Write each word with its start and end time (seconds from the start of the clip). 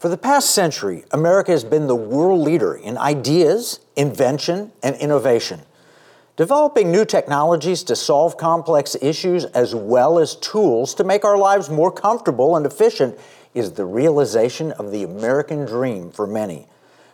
For 0.00 0.08
the 0.08 0.16
past 0.16 0.54
century, 0.54 1.04
America 1.10 1.52
has 1.52 1.62
been 1.62 1.86
the 1.86 1.94
world 1.94 2.40
leader 2.40 2.72
in 2.74 2.96
ideas, 2.96 3.80
invention, 3.96 4.72
and 4.82 4.96
innovation. 4.96 5.60
Developing 6.36 6.90
new 6.90 7.04
technologies 7.04 7.82
to 7.82 7.94
solve 7.94 8.38
complex 8.38 8.96
issues 9.02 9.44
as 9.44 9.74
well 9.74 10.18
as 10.18 10.36
tools 10.36 10.94
to 10.94 11.04
make 11.04 11.22
our 11.22 11.36
lives 11.36 11.68
more 11.68 11.92
comfortable 11.92 12.56
and 12.56 12.64
efficient 12.64 13.18
is 13.52 13.72
the 13.72 13.84
realization 13.84 14.72
of 14.72 14.90
the 14.90 15.02
American 15.02 15.66
dream 15.66 16.10
for 16.10 16.26
many. 16.26 16.66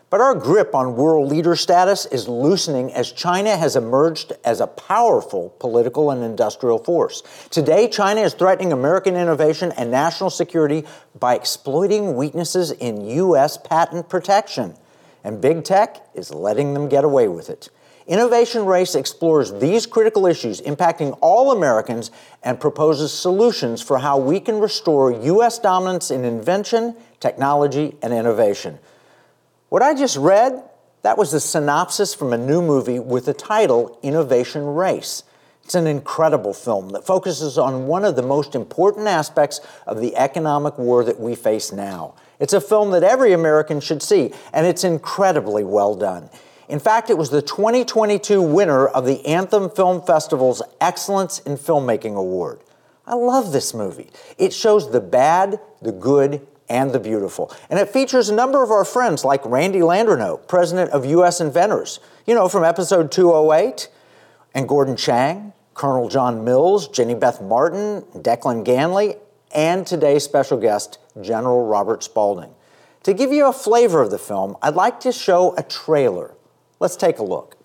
But 0.08 0.20
our 0.20 0.36
grip 0.36 0.72
on 0.72 0.94
world 0.94 1.28
leader 1.28 1.56
status 1.56 2.06
is 2.06 2.28
loosening 2.28 2.92
as 2.92 3.10
China 3.10 3.56
has 3.56 3.74
emerged 3.74 4.32
as 4.44 4.60
a 4.60 4.68
powerful 4.68 5.52
political 5.58 6.12
and 6.12 6.22
industrial 6.22 6.78
force. 6.78 7.24
Today, 7.50 7.88
China 7.88 8.20
is 8.20 8.32
threatening 8.32 8.72
American 8.72 9.16
innovation 9.16 9.72
and 9.72 9.90
national 9.90 10.30
security 10.30 10.84
by 11.18 11.34
exploiting 11.34 12.14
weaknesses 12.14 12.70
in 12.70 13.04
U.S. 13.04 13.58
patent 13.58 14.08
protection. 14.08 14.76
And 15.24 15.40
big 15.40 15.64
tech 15.64 16.06
is 16.14 16.32
letting 16.32 16.72
them 16.72 16.88
get 16.88 17.02
away 17.02 17.26
with 17.26 17.50
it. 17.50 17.68
Innovation 18.06 18.64
Race 18.64 18.94
explores 18.94 19.52
these 19.54 19.86
critical 19.86 20.26
issues 20.26 20.60
impacting 20.60 21.18
all 21.20 21.50
Americans 21.50 22.12
and 22.44 22.60
proposes 22.60 23.12
solutions 23.12 23.82
for 23.82 23.98
how 23.98 24.18
we 24.18 24.38
can 24.38 24.60
restore 24.60 25.10
U.S. 25.10 25.58
dominance 25.58 26.12
in 26.12 26.24
invention, 26.24 26.94
technology, 27.18 27.96
and 28.02 28.12
innovation. 28.12 28.78
What 29.68 29.82
I 29.82 29.94
just 29.94 30.16
read, 30.16 30.62
that 31.02 31.18
was 31.18 31.32
the 31.32 31.40
synopsis 31.40 32.14
from 32.14 32.32
a 32.32 32.38
new 32.38 32.62
movie 32.62 33.00
with 33.00 33.24
the 33.24 33.34
title 33.34 33.98
Innovation 34.00 34.64
Race. 34.64 35.24
It's 35.64 35.74
an 35.74 35.88
incredible 35.88 36.54
film 36.54 36.90
that 36.90 37.04
focuses 37.04 37.58
on 37.58 37.88
one 37.88 38.04
of 38.04 38.14
the 38.14 38.22
most 38.22 38.54
important 38.54 39.08
aspects 39.08 39.60
of 39.84 40.00
the 40.00 40.14
economic 40.14 40.78
war 40.78 41.02
that 41.02 41.18
we 41.18 41.34
face 41.34 41.72
now. 41.72 42.14
It's 42.38 42.52
a 42.52 42.60
film 42.60 42.92
that 42.92 43.02
every 43.02 43.32
American 43.32 43.80
should 43.80 44.02
see, 44.02 44.32
and 44.52 44.68
it's 44.68 44.84
incredibly 44.84 45.64
well 45.64 45.96
done. 45.96 46.30
In 46.68 46.78
fact, 46.78 47.10
it 47.10 47.18
was 47.18 47.30
the 47.30 47.42
2022 47.42 48.40
winner 48.40 48.86
of 48.86 49.04
the 49.04 49.26
Anthem 49.26 49.68
Film 49.68 50.00
Festival's 50.00 50.62
Excellence 50.80 51.40
in 51.40 51.56
Filmmaking 51.56 52.14
Award. 52.14 52.60
I 53.04 53.14
love 53.16 53.50
this 53.50 53.74
movie. 53.74 54.10
It 54.38 54.52
shows 54.52 54.92
the 54.92 55.00
bad, 55.00 55.58
the 55.82 55.92
good, 55.92 56.46
and 56.68 56.92
the 56.92 57.00
beautiful. 57.00 57.52
And 57.70 57.78
it 57.78 57.88
features 57.88 58.28
a 58.28 58.34
number 58.34 58.62
of 58.62 58.70
our 58.70 58.84
friends 58.84 59.24
like 59.24 59.44
Randy 59.44 59.80
Landreneau, 59.80 60.46
president 60.48 60.90
of 60.90 61.04
U.S. 61.06 61.40
Inventors, 61.40 62.00
you 62.26 62.34
know, 62.34 62.48
from 62.48 62.64
episode 62.64 63.12
208, 63.12 63.88
and 64.54 64.68
Gordon 64.68 64.96
Chang, 64.96 65.52
Colonel 65.74 66.08
John 66.08 66.44
Mills, 66.44 66.88
Jenny 66.88 67.14
Beth 67.14 67.42
Martin, 67.42 68.02
Declan 68.14 68.64
Ganley, 68.64 69.18
and 69.54 69.86
today's 69.86 70.24
special 70.24 70.58
guest, 70.58 70.98
General 71.20 71.66
Robert 71.66 72.02
Spalding. 72.02 72.54
To 73.04 73.14
give 73.14 73.32
you 73.32 73.46
a 73.46 73.52
flavor 73.52 74.02
of 74.02 74.10
the 74.10 74.18
film, 74.18 74.56
I'd 74.62 74.74
like 74.74 75.00
to 75.00 75.12
show 75.12 75.54
a 75.56 75.62
trailer. 75.62 76.34
Let's 76.80 76.96
take 76.96 77.18
a 77.18 77.22
look. 77.22 77.56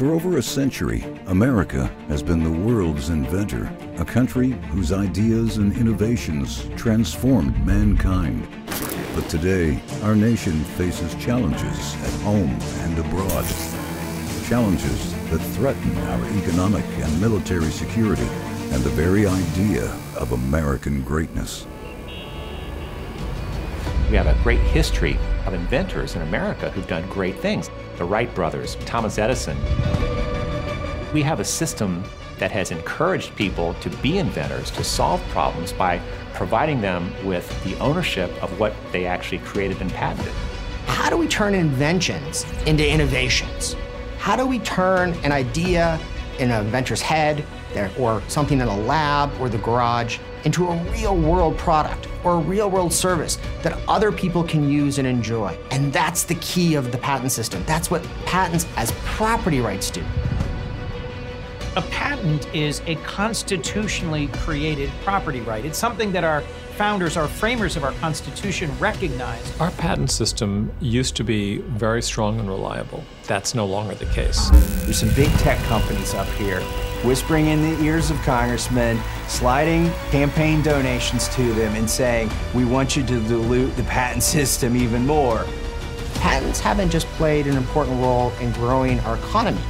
For 0.00 0.14
over 0.14 0.38
a 0.38 0.42
century, 0.42 1.04
America 1.26 1.94
has 2.08 2.22
been 2.22 2.42
the 2.42 2.58
world's 2.66 3.10
inventor, 3.10 3.70
a 3.98 4.04
country 4.06 4.52
whose 4.70 4.92
ideas 4.92 5.58
and 5.58 5.76
innovations 5.76 6.66
transformed 6.74 7.54
mankind. 7.66 8.48
But 9.14 9.28
today, 9.28 9.78
our 10.02 10.16
nation 10.16 10.64
faces 10.78 11.14
challenges 11.16 11.94
at 11.96 12.22
home 12.22 12.48
and 12.78 12.98
abroad. 12.98 13.44
Challenges 14.48 15.12
that 15.28 15.42
threaten 15.52 15.98
our 15.98 16.24
economic 16.38 16.86
and 16.96 17.20
military 17.20 17.70
security 17.70 18.26
and 18.72 18.82
the 18.82 18.88
very 18.88 19.26
idea 19.26 19.84
of 20.16 20.32
American 20.32 21.02
greatness. 21.02 21.66
We 24.08 24.16
have 24.16 24.28
a 24.28 24.42
great 24.42 24.60
history 24.60 25.18
of 25.44 25.52
inventors 25.52 26.16
in 26.16 26.22
America 26.22 26.70
who've 26.70 26.88
done 26.88 27.06
great 27.10 27.38
things 27.40 27.68
the 28.00 28.06
Wright 28.06 28.34
brothers, 28.34 28.76
Thomas 28.86 29.18
Edison. 29.18 29.58
We 31.12 31.20
have 31.20 31.38
a 31.38 31.44
system 31.44 32.02
that 32.38 32.50
has 32.50 32.70
encouraged 32.70 33.36
people 33.36 33.74
to 33.82 33.90
be 33.98 34.16
inventors, 34.16 34.70
to 34.70 34.82
solve 34.82 35.22
problems 35.28 35.74
by 35.74 36.00
providing 36.32 36.80
them 36.80 37.12
with 37.26 37.46
the 37.62 37.78
ownership 37.78 38.30
of 38.42 38.58
what 38.58 38.72
they 38.90 39.04
actually 39.04 39.40
created 39.40 39.82
and 39.82 39.92
patented. 39.92 40.32
How 40.86 41.10
do 41.10 41.18
we 41.18 41.28
turn 41.28 41.54
inventions 41.54 42.46
into 42.64 42.90
innovations? 42.90 43.76
How 44.16 44.34
do 44.34 44.46
we 44.46 44.60
turn 44.60 45.12
an 45.22 45.30
idea 45.30 46.00
in 46.38 46.50
an 46.50 46.64
inventor's 46.64 47.02
head 47.02 47.44
or 47.98 48.22
something 48.28 48.60
in 48.60 48.68
a 48.68 48.78
lab 48.78 49.30
or 49.38 49.50
the 49.50 49.58
garage 49.58 50.18
into 50.44 50.68
a 50.68 50.76
real 50.92 51.16
world 51.16 51.56
product 51.58 52.08
or 52.24 52.34
a 52.34 52.38
real 52.38 52.70
world 52.70 52.92
service 52.92 53.38
that 53.62 53.78
other 53.88 54.12
people 54.12 54.42
can 54.42 54.68
use 54.68 54.98
and 54.98 55.06
enjoy. 55.06 55.56
And 55.70 55.92
that's 55.92 56.24
the 56.24 56.34
key 56.36 56.74
of 56.74 56.92
the 56.92 56.98
patent 56.98 57.32
system. 57.32 57.62
That's 57.66 57.90
what 57.90 58.02
patents 58.26 58.66
as 58.76 58.92
property 59.04 59.60
rights 59.60 59.90
do. 59.90 60.04
A 61.76 61.82
patent 61.82 62.52
is 62.52 62.82
a 62.86 62.96
constitutionally 62.96 64.26
created 64.28 64.90
property 65.04 65.40
right. 65.40 65.64
It's 65.64 65.78
something 65.78 66.10
that 66.12 66.24
our 66.24 66.42
founders, 66.76 67.16
our 67.16 67.28
framers 67.28 67.76
of 67.76 67.84
our 67.84 67.92
Constitution 67.92 68.76
recognized. 68.78 69.60
Our 69.60 69.70
patent 69.72 70.10
system 70.10 70.72
used 70.80 71.14
to 71.16 71.24
be 71.24 71.58
very 71.58 72.02
strong 72.02 72.40
and 72.40 72.48
reliable. 72.48 73.04
That's 73.26 73.54
no 73.54 73.66
longer 73.66 73.94
the 73.94 74.06
case. 74.06 74.48
There's 74.84 74.98
some 74.98 75.10
big 75.14 75.30
tech 75.38 75.58
companies 75.64 76.14
up 76.14 76.26
here 76.30 76.60
whispering 77.04 77.46
in 77.46 77.62
the 77.62 77.82
ears 77.82 78.10
of 78.10 78.16
congressmen, 78.22 79.00
sliding 79.28 79.90
campaign 80.10 80.62
donations 80.62 81.28
to 81.30 81.52
them, 81.54 81.74
and 81.74 81.88
saying, 81.88 82.30
We 82.54 82.64
want 82.64 82.96
you 82.96 83.02
to 83.04 83.20
dilute 83.20 83.76
the 83.76 83.84
patent 83.84 84.22
system 84.22 84.76
even 84.76 85.06
more. 85.06 85.46
Patents 86.14 86.60
haven't 86.60 86.90
just 86.90 87.06
played 87.08 87.46
an 87.46 87.56
important 87.56 88.00
role 88.02 88.32
in 88.40 88.52
growing 88.52 89.00
our 89.00 89.16
economy, 89.16 89.60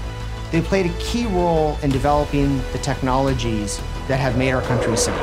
they 0.51 0.61
played 0.61 0.87
a 0.87 0.99
key 0.99 1.27
role 1.27 1.79
in 1.83 1.91
developing 1.91 2.59
the 2.73 2.79
technologies 2.79 3.81
that 4.09 4.19
have 4.19 4.37
made 4.37 4.51
our 4.51 4.63
country 4.63 4.97
safe. 4.97 5.15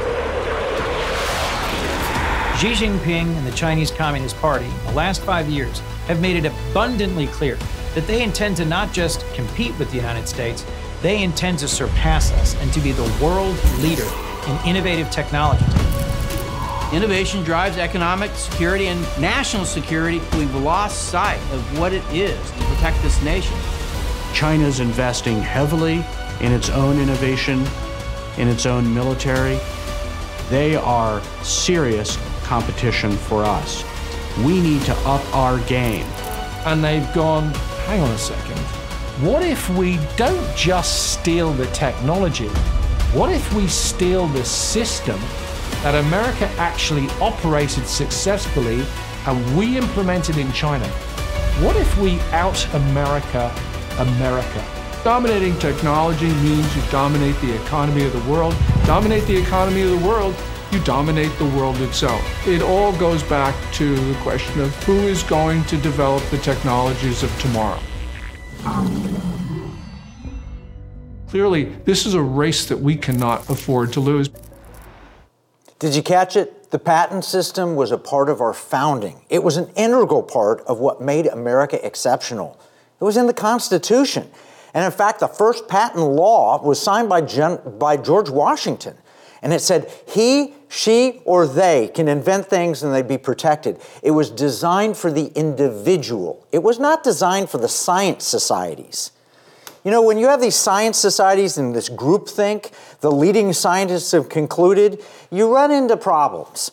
Xi 2.57 2.72
Jinping 2.72 3.35
and 3.35 3.46
the 3.46 3.51
Chinese 3.51 3.91
Communist 3.91 4.35
Party 4.38 4.66
in 4.66 4.85
the 4.85 4.94
last 4.94 5.22
five 5.22 5.50
years 5.50 5.79
have 6.07 6.22
made 6.22 6.44
it 6.44 6.51
abundantly 6.51 7.28
clear 7.28 7.56
that 7.94 8.07
they 8.07 8.23
intend 8.23 8.56
to 8.57 8.66
not 8.66 8.94
just 8.94 9.25
compete 9.34 9.78
with 9.78 9.91
the 9.91 9.97
United 9.97 10.28
States, 10.28 10.66
they 11.02 11.24
intend 11.24 11.59
to 11.59 11.68
surpass 11.68 12.31
us 12.34 12.56
and 12.62 12.72
to 12.74 12.80
be 12.80 12.91
the 12.91 13.03
world 13.22 13.58
leader 13.80 14.08
in 14.47 14.68
innovative 14.68 15.09
technology. 15.12 15.66
Innovation 16.94 17.44
drives 17.44 17.78
economic 17.78 18.31
security 18.35 18.88
and 18.88 19.02
national 19.19 19.66
security. 19.66 20.22
We've 20.38 20.56
lost 20.56 21.09
sight 21.09 21.40
of 21.52 21.80
what 21.80 21.91
it 21.91 22.03
is 22.13 22.40
to 22.52 22.63
protect 22.66 23.02
this 23.03 23.22
nation. 23.24 23.58
China's 24.34 24.80
investing 24.80 25.41
heavily 25.41 26.06
in 26.40 26.53
its 26.53 26.69
own 26.69 27.00
innovation, 27.00 27.66
in 28.38 28.47
its 28.47 28.66
own 28.66 28.94
military. 28.94 29.59
They 30.50 30.78
are 30.78 31.22
serious 31.44 32.18
competition 32.44 33.12
for 33.12 33.44
us. 33.44 33.84
We 34.46 34.62
need 34.62 34.81
to 34.84 34.94
up 35.00 35.35
our 35.35 35.59
game. 35.68 36.06
And 36.66 36.81
they've 36.81 37.12
gone, 37.14 37.53
hang 37.85 38.00
on 38.00 38.12
a 38.12 38.18
second. 38.18 38.87
What 39.22 39.41
if 39.41 39.67
we 39.72 39.97
don't 40.16 40.55
just 40.55 41.13
steal 41.13 41.51
the 41.51 41.66
technology? 41.67 42.50
What 43.17 43.31
if 43.31 43.51
we 43.51 43.66
steal 43.66 44.28
the 44.28 44.45
system 44.45 45.19
that 45.81 45.95
America 45.95 46.45
actually 46.59 47.07
operated 47.19 47.88
successfully 47.88 48.85
and 49.25 49.57
we 49.57 49.75
implemented 49.75 50.38
in 50.38 50.51
China? 50.51 50.88
What 51.66 51.75
if 51.78 51.97
we 51.97 52.19
out 52.29 52.63
America 52.75 53.51
America? 53.97 54.63
Dominating 55.03 55.57
technology 55.57 56.28
means 56.28 56.75
you 56.75 56.84
dominate 56.91 57.41
the 57.41 57.59
economy 57.63 58.05
of 58.05 58.13
the 58.13 58.31
world. 58.31 58.55
Dominate 58.85 59.25
the 59.25 59.37
economy 59.37 59.81
of 59.81 59.99
the 59.99 60.08
world 60.08 60.35
you 60.72 60.79
dominate 60.84 61.35
the 61.40 61.46
world 61.46 61.78
itself. 61.78 62.22
It 62.46 62.61
all 62.61 62.91
goes 62.97 63.23
back 63.23 63.55
to 63.75 63.96
the 63.96 64.20
question 64.20 64.59
of 64.59 64.75
who 64.84 64.99
is 65.08 65.23
going 65.23 65.63
to 65.63 65.78
develop 65.78 66.22
the 66.29 66.37
technologies 66.40 67.23
of 67.23 67.35
tomorrow. 67.40 67.79
Clearly, 71.30 71.66
this 71.86 72.06
is 72.06 72.14
a 72.14 72.22
race 72.22 72.66
that 72.66 72.78
we 72.78 72.96
cannot 72.96 73.50
afford 73.50 73.92
to 73.94 74.00
lose. 74.00 74.30
Did 75.80 75.94
you 75.96 76.02
catch 76.02 76.36
it? 76.36 76.72
The 76.72 76.80
patent 76.80 77.24
system 77.24 77.76
was 77.76 77.92
a 77.92 77.98
part 77.98 78.30
of 78.30 78.42
our 78.42 78.54
founding. 78.54 79.22
It 79.30 79.44
was 79.44 79.58
an 79.58 79.70
integral 79.76 80.24
part 80.24 80.62
of 80.62 80.80
what 80.80 81.02
made 81.02 81.28
America 81.28 81.86
exceptional. 81.86 82.59
It 83.00 83.04
was 83.04 83.18
in 83.18 83.28
the 83.28 83.34
Constitution. 83.34 84.30
And 84.74 84.84
in 84.84 84.92
fact, 84.92 85.20
the 85.20 85.28
first 85.28 85.68
patent 85.68 86.04
law 86.04 86.62
was 86.62 86.82
signed 86.82 87.09
by, 87.09 87.22
Gen- 87.22 87.59
by 87.78 87.98
George 87.98 88.30
Washington. 88.30 88.96
And 89.41 89.53
it 89.53 89.61
said, 89.61 89.91
he, 90.07 90.53
she, 90.67 91.22
or 91.25 91.47
they 91.47 91.89
can 91.89 92.07
invent 92.07 92.47
things 92.47 92.84
and 92.84 92.93
they'd 92.93 93.07
be 93.07 93.17
protected. 93.17 93.79
It 94.01 94.11
was 94.11 94.29
designed 94.29 94.97
for 94.97 95.11
the 95.11 95.28
individual. 95.35 96.45
It 96.51 96.63
was 96.63 96.79
not 96.79 97.03
designed 97.03 97.49
for 97.49 97.57
the 97.57 97.69
science 97.69 98.25
societies. 98.25 99.11
You 99.84 99.91
know, 99.91 100.01
when 100.01 100.17
you 100.17 100.28
have 100.28 100.41
these 100.41 100.55
science 100.55 100.97
societies 100.97 101.57
and 101.57 101.73
this 101.73 101.87
groupthink, 101.87 102.72
the 102.99 103.11
leading 103.11 103.53
scientists 103.53 104.11
have 104.11 104.28
concluded, 104.28 105.01
you 105.31 105.53
run 105.53 105.72
into 105.72 105.95
problems. 105.95 106.72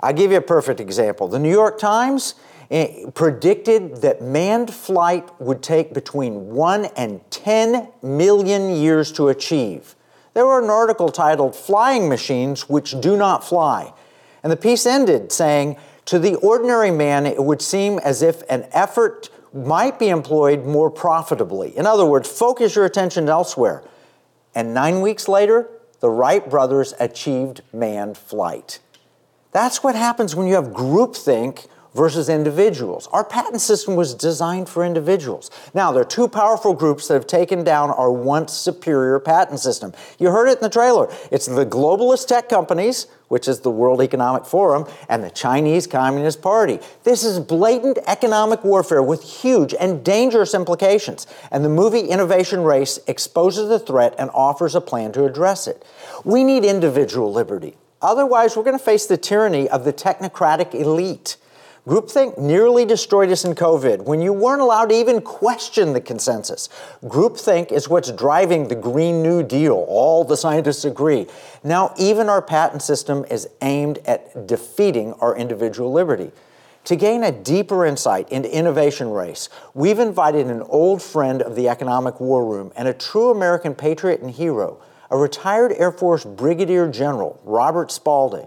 I'll 0.00 0.12
give 0.12 0.32
you 0.32 0.38
a 0.38 0.42
perfect 0.42 0.80
example. 0.80 1.28
The 1.28 1.38
New 1.38 1.50
York 1.50 1.78
Times 1.78 2.34
eh, 2.70 3.06
predicted 3.14 3.98
that 3.98 4.20
manned 4.20 4.72
flight 4.74 5.28
would 5.40 5.62
take 5.62 5.94
between 5.94 6.50
1 6.54 6.86
and 6.96 7.20
10 7.30 7.88
million 8.02 8.70
years 8.70 9.12
to 9.12 9.28
achieve. 9.28 9.94
There 10.34 10.44
were 10.44 10.62
an 10.62 10.68
article 10.68 11.10
titled 11.10 11.54
Flying 11.54 12.08
Machines 12.08 12.68
Which 12.68 13.00
Do 13.00 13.16
Not 13.16 13.44
Fly. 13.44 13.92
And 14.42 14.52
the 14.52 14.56
piece 14.56 14.84
ended 14.84 15.30
saying, 15.30 15.76
To 16.06 16.18
the 16.18 16.34
ordinary 16.36 16.90
man, 16.90 17.24
it 17.24 17.42
would 17.42 17.62
seem 17.62 18.00
as 18.00 18.20
if 18.20 18.42
an 18.50 18.66
effort 18.72 19.30
might 19.52 20.00
be 20.00 20.08
employed 20.08 20.64
more 20.64 20.90
profitably. 20.90 21.76
In 21.76 21.86
other 21.86 22.04
words, 22.04 22.28
focus 22.28 22.74
your 22.74 22.84
attention 22.84 23.28
elsewhere. 23.28 23.84
And 24.56 24.74
nine 24.74 25.00
weeks 25.00 25.28
later, 25.28 25.68
the 26.00 26.10
Wright 26.10 26.48
brothers 26.50 26.94
achieved 26.98 27.62
manned 27.72 28.18
flight. 28.18 28.80
That's 29.52 29.84
what 29.84 29.94
happens 29.94 30.34
when 30.34 30.48
you 30.48 30.56
have 30.56 30.66
groupthink 30.66 31.68
versus 31.94 32.28
individuals. 32.28 33.08
Our 33.12 33.24
patent 33.24 33.60
system 33.60 33.94
was 33.94 34.14
designed 34.14 34.68
for 34.68 34.84
individuals. 34.84 35.50
Now, 35.72 35.92
there 35.92 36.02
are 36.02 36.06
two 36.06 36.28
powerful 36.28 36.74
groups 36.74 37.08
that 37.08 37.14
have 37.14 37.26
taken 37.26 37.64
down 37.64 37.90
our 37.90 38.10
once 38.10 38.52
superior 38.52 39.18
patent 39.20 39.60
system. 39.60 39.92
You 40.18 40.30
heard 40.30 40.48
it 40.48 40.58
in 40.58 40.62
the 40.62 40.70
trailer. 40.70 41.08
It's 41.30 41.46
the 41.46 41.64
globalist 41.64 42.26
tech 42.26 42.48
companies, 42.48 43.06
which 43.28 43.48
is 43.48 43.60
the 43.60 43.70
World 43.70 44.02
Economic 44.02 44.44
Forum, 44.44 44.86
and 45.08 45.22
the 45.22 45.30
Chinese 45.30 45.86
Communist 45.86 46.42
Party. 46.42 46.80
This 47.04 47.24
is 47.24 47.38
blatant 47.38 47.98
economic 48.06 48.64
warfare 48.64 49.02
with 49.02 49.22
huge 49.22 49.74
and 49.78 50.04
dangerous 50.04 50.54
implications. 50.54 51.26
And 51.50 51.64
the 51.64 51.68
movie 51.68 52.00
Innovation 52.00 52.62
Race 52.62 52.98
exposes 53.06 53.68
the 53.68 53.78
threat 53.78 54.14
and 54.18 54.30
offers 54.34 54.74
a 54.74 54.80
plan 54.80 55.12
to 55.12 55.24
address 55.24 55.66
it. 55.66 55.84
We 56.24 56.44
need 56.44 56.64
individual 56.64 57.32
liberty. 57.32 57.76
Otherwise, 58.02 58.56
we're 58.56 58.64
going 58.64 58.78
to 58.78 58.84
face 58.84 59.06
the 59.06 59.16
tyranny 59.16 59.68
of 59.68 59.84
the 59.84 59.92
technocratic 59.92 60.74
elite. 60.74 61.36
Groupthink 61.86 62.38
nearly 62.38 62.86
destroyed 62.86 63.28
us 63.28 63.44
in 63.44 63.54
COVID 63.54 64.04
when 64.06 64.22
you 64.22 64.32
weren't 64.32 64.62
allowed 64.62 64.86
to 64.86 64.94
even 64.94 65.20
question 65.20 65.92
the 65.92 66.00
consensus. 66.00 66.70
Groupthink 67.04 67.70
is 67.70 67.90
what's 67.90 68.10
driving 68.10 68.68
the 68.68 68.74
Green 68.74 69.22
New 69.22 69.42
Deal. 69.42 69.84
All 69.86 70.24
the 70.24 70.36
scientists 70.38 70.86
agree. 70.86 71.26
Now, 71.62 71.92
even 71.98 72.30
our 72.30 72.40
patent 72.40 72.80
system 72.80 73.26
is 73.30 73.46
aimed 73.60 73.98
at 74.06 74.46
defeating 74.46 75.12
our 75.20 75.36
individual 75.36 75.92
liberty. 75.92 76.32
To 76.84 76.96
gain 76.96 77.22
a 77.22 77.30
deeper 77.30 77.84
insight 77.84 78.32
into 78.32 78.50
innovation 78.50 79.10
race, 79.10 79.50
we've 79.74 79.98
invited 79.98 80.46
an 80.46 80.62
old 80.62 81.02
friend 81.02 81.42
of 81.42 81.54
the 81.54 81.68
economic 81.68 82.18
war 82.18 82.46
room 82.46 82.72
and 82.76 82.88
a 82.88 82.94
true 82.94 83.30
American 83.30 83.74
patriot 83.74 84.22
and 84.22 84.30
hero, 84.30 84.80
a 85.10 85.18
retired 85.18 85.74
Air 85.76 85.92
Force 85.92 86.24
Brigadier 86.24 86.88
General, 86.88 87.38
Robert 87.44 87.92
Spalding. 87.92 88.46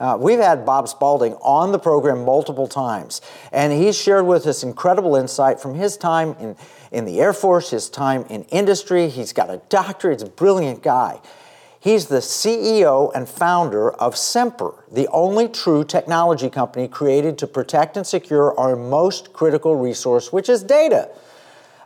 Uh, 0.00 0.16
we've 0.18 0.38
had 0.38 0.64
Bob 0.64 0.88
Spalding 0.88 1.34
on 1.34 1.72
the 1.72 1.78
program 1.78 2.24
multiple 2.24 2.66
times, 2.66 3.20
and 3.52 3.70
he's 3.70 3.96
shared 4.00 4.26
with 4.26 4.46
us 4.46 4.62
incredible 4.62 5.14
insight 5.14 5.60
from 5.60 5.74
his 5.74 5.98
time 5.98 6.34
in, 6.40 6.56
in 6.90 7.04
the 7.04 7.20
Air 7.20 7.34
Force, 7.34 7.70
his 7.70 7.90
time 7.90 8.24
in 8.30 8.44
industry. 8.44 9.10
He's 9.10 9.34
got 9.34 9.50
a 9.50 9.60
doctorate, 9.68 10.20
he's 10.20 10.28
a 10.28 10.32
brilliant 10.32 10.82
guy. 10.82 11.20
He's 11.78 12.06
the 12.06 12.18
CEO 12.18 13.10
and 13.14 13.28
founder 13.28 13.90
of 13.90 14.16
Sempre, 14.16 14.72
the 14.90 15.08
only 15.08 15.48
true 15.48 15.84
technology 15.84 16.48
company 16.48 16.88
created 16.88 17.36
to 17.38 17.46
protect 17.46 17.96
and 17.96 18.06
secure 18.06 18.58
our 18.58 18.76
most 18.76 19.34
critical 19.34 19.76
resource, 19.76 20.32
which 20.32 20.48
is 20.48 20.62
data. 20.62 21.10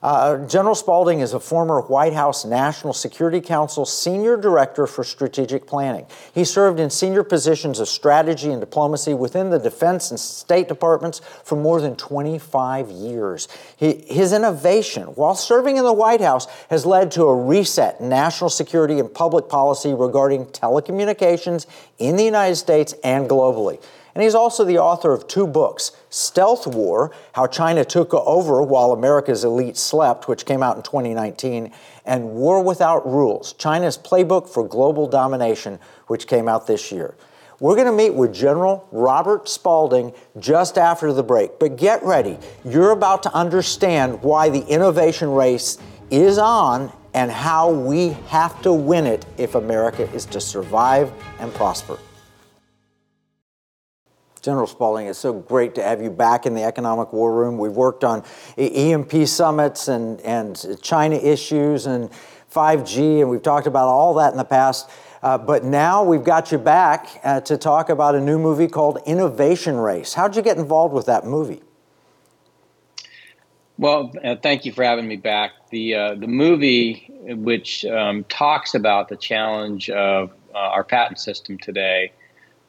Uh, 0.05 0.47
General 0.47 0.75
Spalding 0.75 1.21
is 1.21 1.33
a 1.33 1.41
former 1.41 1.81
White 1.81 2.13
House 2.13 2.45
National 2.45 2.93
Security 2.93 3.41
Council 3.41 3.87
Senior 3.87 4.37
Director 4.37 4.87
for 4.87 5.03
Strategic 5.03 5.67
Planning. 5.67 6.05
He 6.35 6.45
served 6.45 6.79
in 6.79 6.91
senior 6.91 7.23
positions 7.23 7.81
of 7.81 7.89
strategy 7.89 8.51
and 8.51 8.61
diplomacy 8.61 9.15
within 9.15 9.49
the 9.49 9.59
Defense 9.59 10.11
and 10.11 10.21
State 10.21 10.69
Departments 10.69 11.23
for 11.43 11.57
more 11.57 11.81
than 11.81 11.97
25 11.97 12.91
years. 12.91 13.49
He, 13.79 13.95
his 14.07 14.35
innovation 14.35 15.05
while 15.05 15.35
serving 15.35 15.79
in 15.79 15.85
the 15.85 15.93
White 15.95 16.21
House 16.21 16.49
has 16.69 16.85
led 16.85 17.11
to 17.13 17.23
a 17.23 17.35
reset 17.35 17.99
in 17.99 18.11
national 18.11 18.51
security 18.51 18.99
and 18.99 19.13
public 19.13 19.49
policy 19.49 19.95
regarding 19.95 20.45
telecommunications 20.45 21.65
in 21.99 22.17
the 22.17 22.25
United 22.25 22.57
States 22.57 22.95
and 23.03 23.27
globally. 23.27 23.83
And 24.15 24.23
he's 24.23 24.35
also 24.35 24.65
the 24.65 24.79
author 24.79 25.13
of 25.13 25.27
two 25.27 25.47
books 25.47 25.93
Stealth 26.09 26.67
War 26.67 27.11
How 27.33 27.47
China 27.47 27.85
Took 27.85 28.15
Over 28.15 28.63
While 28.63 28.93
America's 28.93 29.45
Elite 29.45 29.77
Slept, 29.77 30.29
which 30.29 30.47
came 30.47 30.63
out 30.63 30.77
in 30.77 30.83
2019, 30.83 31.73
and 32.05 32.31
War 32.31 32.63
Without 32.63 33.07
Rules 33.07 33.55
China's 33.55 33.99
Playbook 33.99 34.49
for 34.49 34.67
Global 34.67 35.07
Domination, 35.09 35.81
which 36.07 36.27
came 36.27 36.49
out 36.49 36.67
this 36.67 36.93
year. 36.93 37.15
We're 37.61 37.77
going 37.77 37.87
to 37.87 37.93
meet 37.93 38.15
with 38.15 38.35
General 38.35 38.87
Robert 38.91 39.49
Spalding 39.49 40.13
just 40.39 40.77
after 40.77 41.13
the 41.13 41.23
break. 41.23 41.59
But 41.59 41.77
get 41.77 42.03
ready, 42.03 42.37
you're 42.65 42.91
about 42.91 43.23
to 43.25 43.35
understand 43.35 44.23
why 44.23 44.49
the 44.49 44.67
innovation 44.67 45.31
race 45.31 45.79
is 46.11 46.37
on 46.37 46.93
and 47.15 47.31
how 47.31 47.71
we 47.71 48.11
have 48.29 48.61
to 48.63 48.73
win 48.73 49.07
it 49.07 49.25
if 49.39 49.55
America 49.55 50.11
is 50.13 50.27
to 50.27 50.41
survive 50.41 51.13
and 51.39 51.55
prosper. 51.55 51.99
General 54.45 54.67
Spalding, 54.67 55.07
it's 55.07 55.19
so 55.19 55.33
great 55.33 55.75
to 55.77 55.83
have 55.83 56.03
you 56.03 56.11
back 56.11 56.45
in 56.45 56.53
the 56.53 56.63
economic 56.63 57.15
war 57.15 57.33
room. 57.33 57.57
We've 57.57 57.73
worked 57.73 58.05
on 58.05 58.23
EMP 58.59 59.27
summits 59.27 59.89
and, 59.89 60.21
and 60.21 60.79
China 60.83 61.17
issues 61.17 61.87
and 61.87 62.11
5G, 62.53 63.21
and 63.21 63.31
we've 63.31 63.43
talked 63.43 63.67
about 63.67 63.89
all 63.89 64.13
that 64.15 64.33
in 64.33 64.37
the 64.37 64.45
past. 64.45 64.91
Uh, 65.23 65.39
but 65.39 65.65
now 65.65 66.05
we've 66.05 66.25
got 66.25 66.53
you 66.53 66.59
back 66.59 67.09
uh, 67.25 67.41
to 67.41 67.57
talk 67.57 67.89
about 67.89 68.15
a 68.15 68.21
new 68.21 68.39
movie 68.39 68.69
called 68.69 68.99
Innovation 69.07 69.77
Race. 69.77 70.13
How'd 70.13 70.37
you 70.37 70.43
get 70.43 70.59
involved 70.59 70.93
with 70.93 71.07
that 71.07 71.25
movie? 71.25 71.63
Well, 73.79 74.13
uh, 74.23 74.37
thank 74.43 74.67
you 74.67 74.73
for 74.73 74.85
having 74.85 75.09
me 75.09 75.17
back. 75.17 75.53
The 75.71 75.95
uh, 75.95 76.15
the 76.17 76.29
movie, 76.29 77.11
which 77.23 77.87
um, 77.87 78.25
talks 78.25 78.75
about 78.75 79.09
the 79.09 79.17
challenge 79.17 79.89
of 79.89 80.33
uh, 80.55 80.59
our 80.59 80.85
patent 80.85 81.19
system 81.19 81.59
today, 81.59 82.13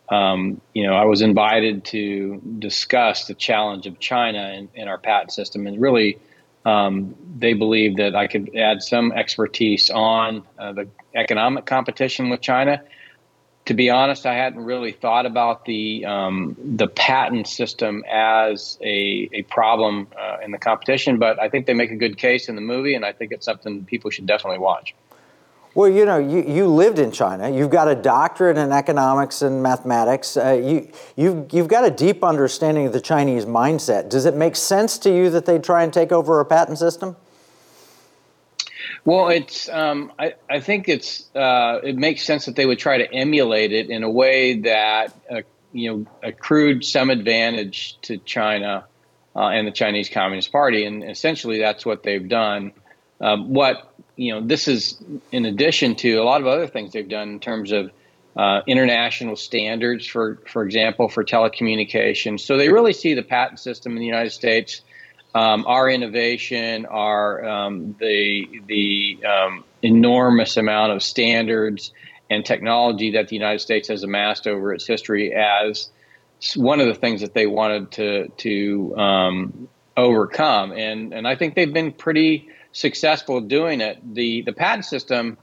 um, 0.09 0.61
you 0.73 0.85
know, 0.85 0.93
I 0.93 1.05
was 1.05 1.21
invited 1.21 1.85
to 1.85 2.41
discuss 2.59 3.25
the 3.25 3.33
challenge 3.33 3.87
of 3.87 3.99
China 3.99 4.53
in, 4.55 4.69
in 4.75 4.87
our 4.87 4.97
patent 4.97 5.31
system, 5.31 5.65
and 5.67 5.81
really, 5.81 6.19
um, 6.63 7.15
they 7.37 7.53
believed 7.53 7.97
that 7.97 8.15
I 8.15 8.27
could 8.27 8.55
add 8.55 8.81
some 8.81 9.11
expertise 9.11 9.89
on 9.89 10.43
uh, 10.57 10.73
the 10.73 10.87
economic 11.13 11.65
competition 11.65 12.29
with 12.29 12.41
China. 12.41 12.83
To 13.65 13.73
be 13.73 13.89
honest, 13.89 14.27
I 14.27 14.35
hadn't 14.35 14.63
really 14.63 14.91
thought 14.91 15.25
about 15.25 15.65
the 15.65 16.05
um, 16.05 16.55
the 16.59 16.87
patent 16.87 17.47
system 17.47 18.03
as 18.11 18.77
a, 18.81 19.27
a 19.33 19.41
problem 19.43 20.07
uh, 20.19 20.37
in 20.43 20.51
the 20.51 20.59
competition, 20.59 21.17
but 21.17 21.41
I 21.41 21.49
think 21.49 21.65
they 21.65 21.73
make 21.73 21.89
a 21.89 21.95
good 21.95 22.17
case 22.17 22.47
in 22.47 22.55
the 22.55 22.61
movie, 22.61 22.93
and 22.93 23.03
I 23.03 23.11
think 23.11 23.31
it's 23.31 23.45
something 23.45 23.83
people 23.85 24.11
should 24.11 24.27
definitely 24.27 24.59
watch. 24.59 24.93
Well, 25.75 25.89
you 25.89 26.05
know, 26.05 26.17
you, 26.17 26.41
you 26.41 26.67
lived 26.67 26.99
in 26.99 27.11
China. 27.11 27.49
You've 27.49 27.69
got 27.69 27.89
a 27.89 27.95
doctorate 27.95 28.57
in 28.57 28.71
economics 28.71 29.41
and 29.41 29.61
mathematics. 29.61 30.37
Uh, 30.37 30.53
you, 30.53 30.89
you've, 31.17 31.51
you've 31.51 31.67
got 31.67 31.83
a 31.83 31.91
deep 31.91 32.23
understanding 32.23 32.87
of 32.87 32.93
the 32.93 33.01
Chinese 33.01 33.45
mindset. 33.45 34.07
Does 34.07 34.25
it 34.25 34.35
make 34.35 34.55
sense 34.55 34.97
to 34.99 35.13
you 35.13 35.29
that 35.31 35.45
they 35.45 35.59
try 35.59 35.83
and 35.83 35.91
take 35.91 36.13
over 36.13 36.37
our 36.37 36.45
patent 36.45 36.79
system? 36.79 37.17
Well, 39.03 39.27
it's. 39.27 39.67
Um, 39.67 40.13
I, 40.17 40.33
I 40.49 40.61
think 40.61 40.87
it's. 40.87 41.29
Uh, 41.35 41.79
it 41.83 41.97
makes 41.97 42.23
sense 42.23 42.45
that 42.45 42.55
they 42.55 42.65
would 42.65 42.79
try 42.79 42.97
to 42.97 43.13
emulate 43.13 43.71
it 43.73 43.89
in 43.89 44.03
a 44.03 44.09
way 44.09 44.59
that 44.61 45.13
uh, 45.29 45.41
you 45.73 45.91
know 45.91 46.05
accrued 46.23 46.85
some 46.85 47.09
advantage 47.09 47.99
to 48.03 48.17
China 48.17 48.85
uh, 49.35 49.47
and 49.49 49.67
the 49.67 49.71
Chinese 49.71 50.09
Communist 50.09 50.51
Party, 50.51 50.85
and 50.85 51.03
essentially 51.03 51.59
that's 51.59 51.85
what 51.85 52.01
they've 52.01 52.27
done. 52.27 52.71
Um, 53.21 53.53
what 53.53 53.94
you 54.15 54.33
know, 54.33 54.45
this 54.45 54.67
is 54.67 54.97
in 55.31 55.45
addition 55.45 55.95
to 55.95 56.15
a 56.15 56.23
lot 56.23 56.41
of 56.41 56.47
other 56.47 56.67
things 56.67 56.93
they've 56.93 57.07
done 57.07 57.29
in 57.29 57.39
terms 57.39 57.71
of 57.71 57.91
uh, 58.35 58.61
international 58.67 59.35
standards, 59.35 60.05
for 60.05 60.41
for 60.47 60.63
example, 60.63 61.07
for 61.07 61.23
telecommunications. 61.23 62.41
So 62.41 62.57
they 62.57 62.69
really 62.69 62.93
see 62.93 63.13
the 63.13 63.23
patent 63.23 63.59
system 63.59 63.93
in 63.93 63.99
the 63.99 64.05
United 64.05 64.31
States, 64.31 64.81
um, 65.33 65.65
our 65.67 65.89
innovation, 65.89 66.85
our 66.85 67.45
um, 67.45 67.95
the 67.99 68.61
the 68.67 69.19
um, 69.25 69.63
enormous 69.81 70.57
amount 70.57 70.91
of 70.91 71.01
standards 71.01 71.91
and 72.29 72.45
technology 72.45 73.11
that 73.11 73.27
the 73.29 73.35
United 73.35 73.59
States 73.59 73.87
has 73.87 74.03
amassed 74.03 74.47
over 74.47 74.73
its 74.73 74.85
history 74.85 75.33
as 75.33 75.89
one 76.55 76.81
of 76.81 76.87
the 76.87 76.95
things 76.95 77.21
that 77.21 77.33
they 77.33 77.47
wanted 77.47 77.91
to 77.91 78.27
to 78.37 78.97
um, 78.97 79.69
overcome. 79.95 80.71
And 80.71 81.13
and 81.13 81.27
I 81.27 81.35
think 81.35 81.55
they've 81.55 81.71
been 81.71 81.93
pretty 81.93 82.49
successful 82.75 83.39
doing 83.39 83.79
it. 83.81 83.97
The 84.13 84.41
the 84.41 84.51
patent 84.51 84.85
system, 84.85 85.37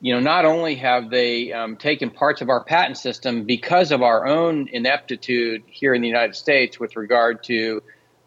you 0.00 0.14
know, 0.14 0.20
not 0.20 0.44
only 0.44 0.76
have 0.76 1.10
they 1.10 1.52
um, 1.52 1.76
taken 1.76 2.10
parts 2.10 2.42
of 2.42 2.50
our 2.50 2.62
patent 2.62 2.98
system 2.98 3.44
because 3.44 3.90
of 3.90 4.02
our 4.02 4.26
own 4.26 4.68
ineptitude 4.68 5.62
here 5.66 5.94
in 5.94 6.02
the 6.02 6.08
United 6.08 6.36
States 6.36 6.78
with 6.78 6.94
regard 6.96 7.42
to 7.44 7.82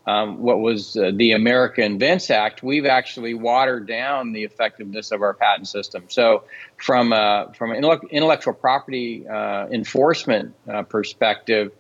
um, 0.08 0.40
what 0.40 0.60
was 0.60 0.98
uh, 0.98 1.12
the 1.14 1.34
America 1.34 1.84
Invents 1.84 2.32
Act, 2.32 2.64
we've 2.64 2.86
actually 2.86 3.34
watered 3.34 3.88
down 3.88 4.32
the 4.32 4.44
effectiveness 4.44 5.12
of 5.12 5.22
our 5.22 5.34
patent 5.34 5.68
system. 5.68 6.06
So, 6.08 6.44
from 6.78 7.14
uh, 7.14 7.52
from 7.52 7.72
an 7.72 7.86
intellectual 8.10 8.54
property 8.54 9.28
uh, 9.28 9.68
enforcement 9.68 10.56
uh, 10.68 10.82
perspective, 10.84 11.74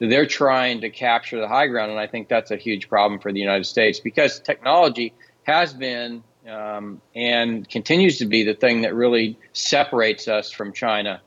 they're 0.00 0.26
trying 0.26 0.80
to 0.80 0.90
capture 0.90 1.38
the 1.38 1.46
high 1.46 1.68
ground, 1.68 1.92
and 1.92 2.00
I 2.00 2.08
think 2.08 2.28
that's 2.28 2.50
a 2.50 2.56
huge 2.56 2.88
problem 2.88 3.20
for 3.20 3.30
the 3.32 3.40
United 3.40 3.66
States 3.66 4.00
because 4.00 4.40
technology 4.40 5.12
has 5.44 5.72
been 5.72 6.22
um, 6.48 7.00
and 7.14 7.68
continues 7.68 8.18
to 8.18 8.26
be 8.26 8.44
the 8.44 8.54
thing 8.54 8.82
that 8.82 8.94
really 8.94 9.38
separates 9.52 10.28
us 10.28 10.50
from 10.50 10.72
China. 10.72 11.20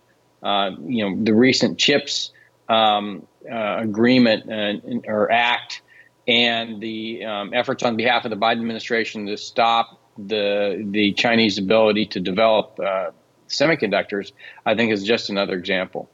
Uh, 0.44 0.72
you 0.86 1.04
know, 1.04 1.24
the 1.24 1.34
recent 1.34 1.80
CHIPS 1.80 2.32
um, 2.70 3.26
uh, 3.52 3.78
agreement 3.80 4.52
uh, 4.52 5.10
or 5.10 5.32
act 5.32 5.82
and 6.28 6.82
the 6.82 7.24
um, 7.24 7.54
efforts 7.54 7.84
on 7.84 7.96
behalf 7.96 8.26
of 8.26 8.32
the 8.32 8.38
Biden 8.38 8.60
administration 8.60 9.26
to 9.28 9.38
stop 9.38 10.02
the 10.18 10.86
the 10.92 11.14
Chinese 11.14 11.58
ability 11.58 12.08
to 12.08 12.20
develop 12.20 12.80
uh, 12.80 13.12
semiconductors, 13.48 14.32
I 14.66 14.76
think, 14.76 14.92
is 14.92 15.04
just 15.04 15.30
another 15.30 15.54
example. 15.54 16.10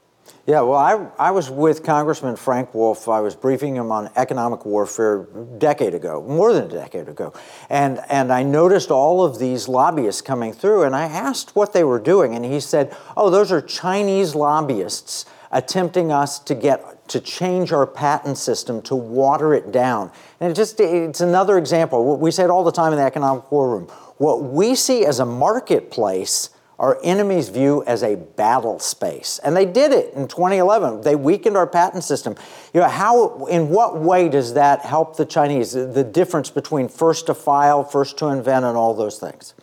Yeah, 0.46 0.60
well, 0.60 0.78
I, 0.78 1.28
I 1.28 1.30
was 1.30 1.50
with 1.50 1.82
Congressman 1.82 2.36
Frank 2.36 2.74
Wolf. 2.74 3.08
I 3.08 3.20
was 3.20 3.34
briefing 3.34 3.76
him 3.76 3.90
on 3.90 4.10
economic 4.14 4.66
warfare 4.66 5.22
a 5.22 5.44
decade 5.58 5.94
ago, 5.94 6.22
more 6.28 6.52
than 6.52 6.64
a 6.64 6.68
decade 6.68 7.08
ago. 7.08 7.32
And, 7.70 8.00
and 8.10 8.30
I 8.30 8.42
noticed 8.42 8.90
all 8.90 9.24
of 9.24 9.38
these 9.38 9.68
lobbyists 9.68 10.20
coming 10.20 10.52
through, 10.52 10.82
and 10.82 10.94
I 10.94 11.04
asked 11.04 11.56
what 11.56 11.72
they 11.72 11.82
were 11.82 11.98
doing. 11.98 12.34
And 12.34 12.44
he 12.44 12.60
said, 12.60 12.94
Oh, 13.16 13.30
those 13.30 13.50
are 13.52 13.62
Chinese 13.62 14.34
lobbyists 14.34 15.24
attempting 15.50 16.12
us 16.12 16.38
to 16.40 16.54
get 16.54 17.08
to 17.08 17.20
change 17.20 17.72
our 17.72 17.86
patent 17.86 18.36
system 18.36 18.82
to 18.82 18.94
water 18.94 19.54
it 19.54 19.72
down. 19.72 20.10
And 20.40 20.50
it 20.50 20.54
just 20.54 20.80
it's 20.80 21.20
another 21.20 21.58
example. 21.58 22.18
We 22.18 22.30
say 22.30 22.44
it 22.44 22.50
all 22.50 22.64
the 22.64 22.72
time 22.72 22.92
in 22.92 22.98
the 22.98 23.04
economic 23.04 23.50
war 23.50 23.70
room. 23.70 23.86
What 24.18 24.42
we 24.42 24.74
see 24.74 25.06
as 25.06 25.20
a 25.20 25.26
marketplace 25.26 26.50
our 26.78 26.98
enemies 27.04 27.48
view 27.48 27.84
as 27.86 28.02
a 28.02 28.16
battle 28.16 28.78
space. 28.78 29.38
And 29.44 29.56
they 29.56 29.64
did 29.64 29.92
it 29.92 30.12
in 30.14 30.26
2011. 30.28 31.02
They 31.02 31.14
weakened 31.14 31.56
our 31.56 31.66
patent 31.66 32.04
system. 32.04 32.34
You 32.72 32.80
know, 32.80 32.88
how, 32.88 33.46
in 33.46 33.68
what 33.68 33.98
way 34.00 34.28
does 34.28 34.54
that 34.54 34.80
help 34.80 35.16
the 35.16 35.24
Chinese? 35.24 35.72
The 35.72 36.04
difference 36.04 36.50
between 36.50 36.88
first 36.88 37.26
to 37.26 37.34
file, 37.34 37.84
first 37.84 38.18
to 38.18 38.26
invent, 38.26 38.64
and 38.64 38.76
all 38.76 38.94
those 38.94 39.18
things? 39.18 39.54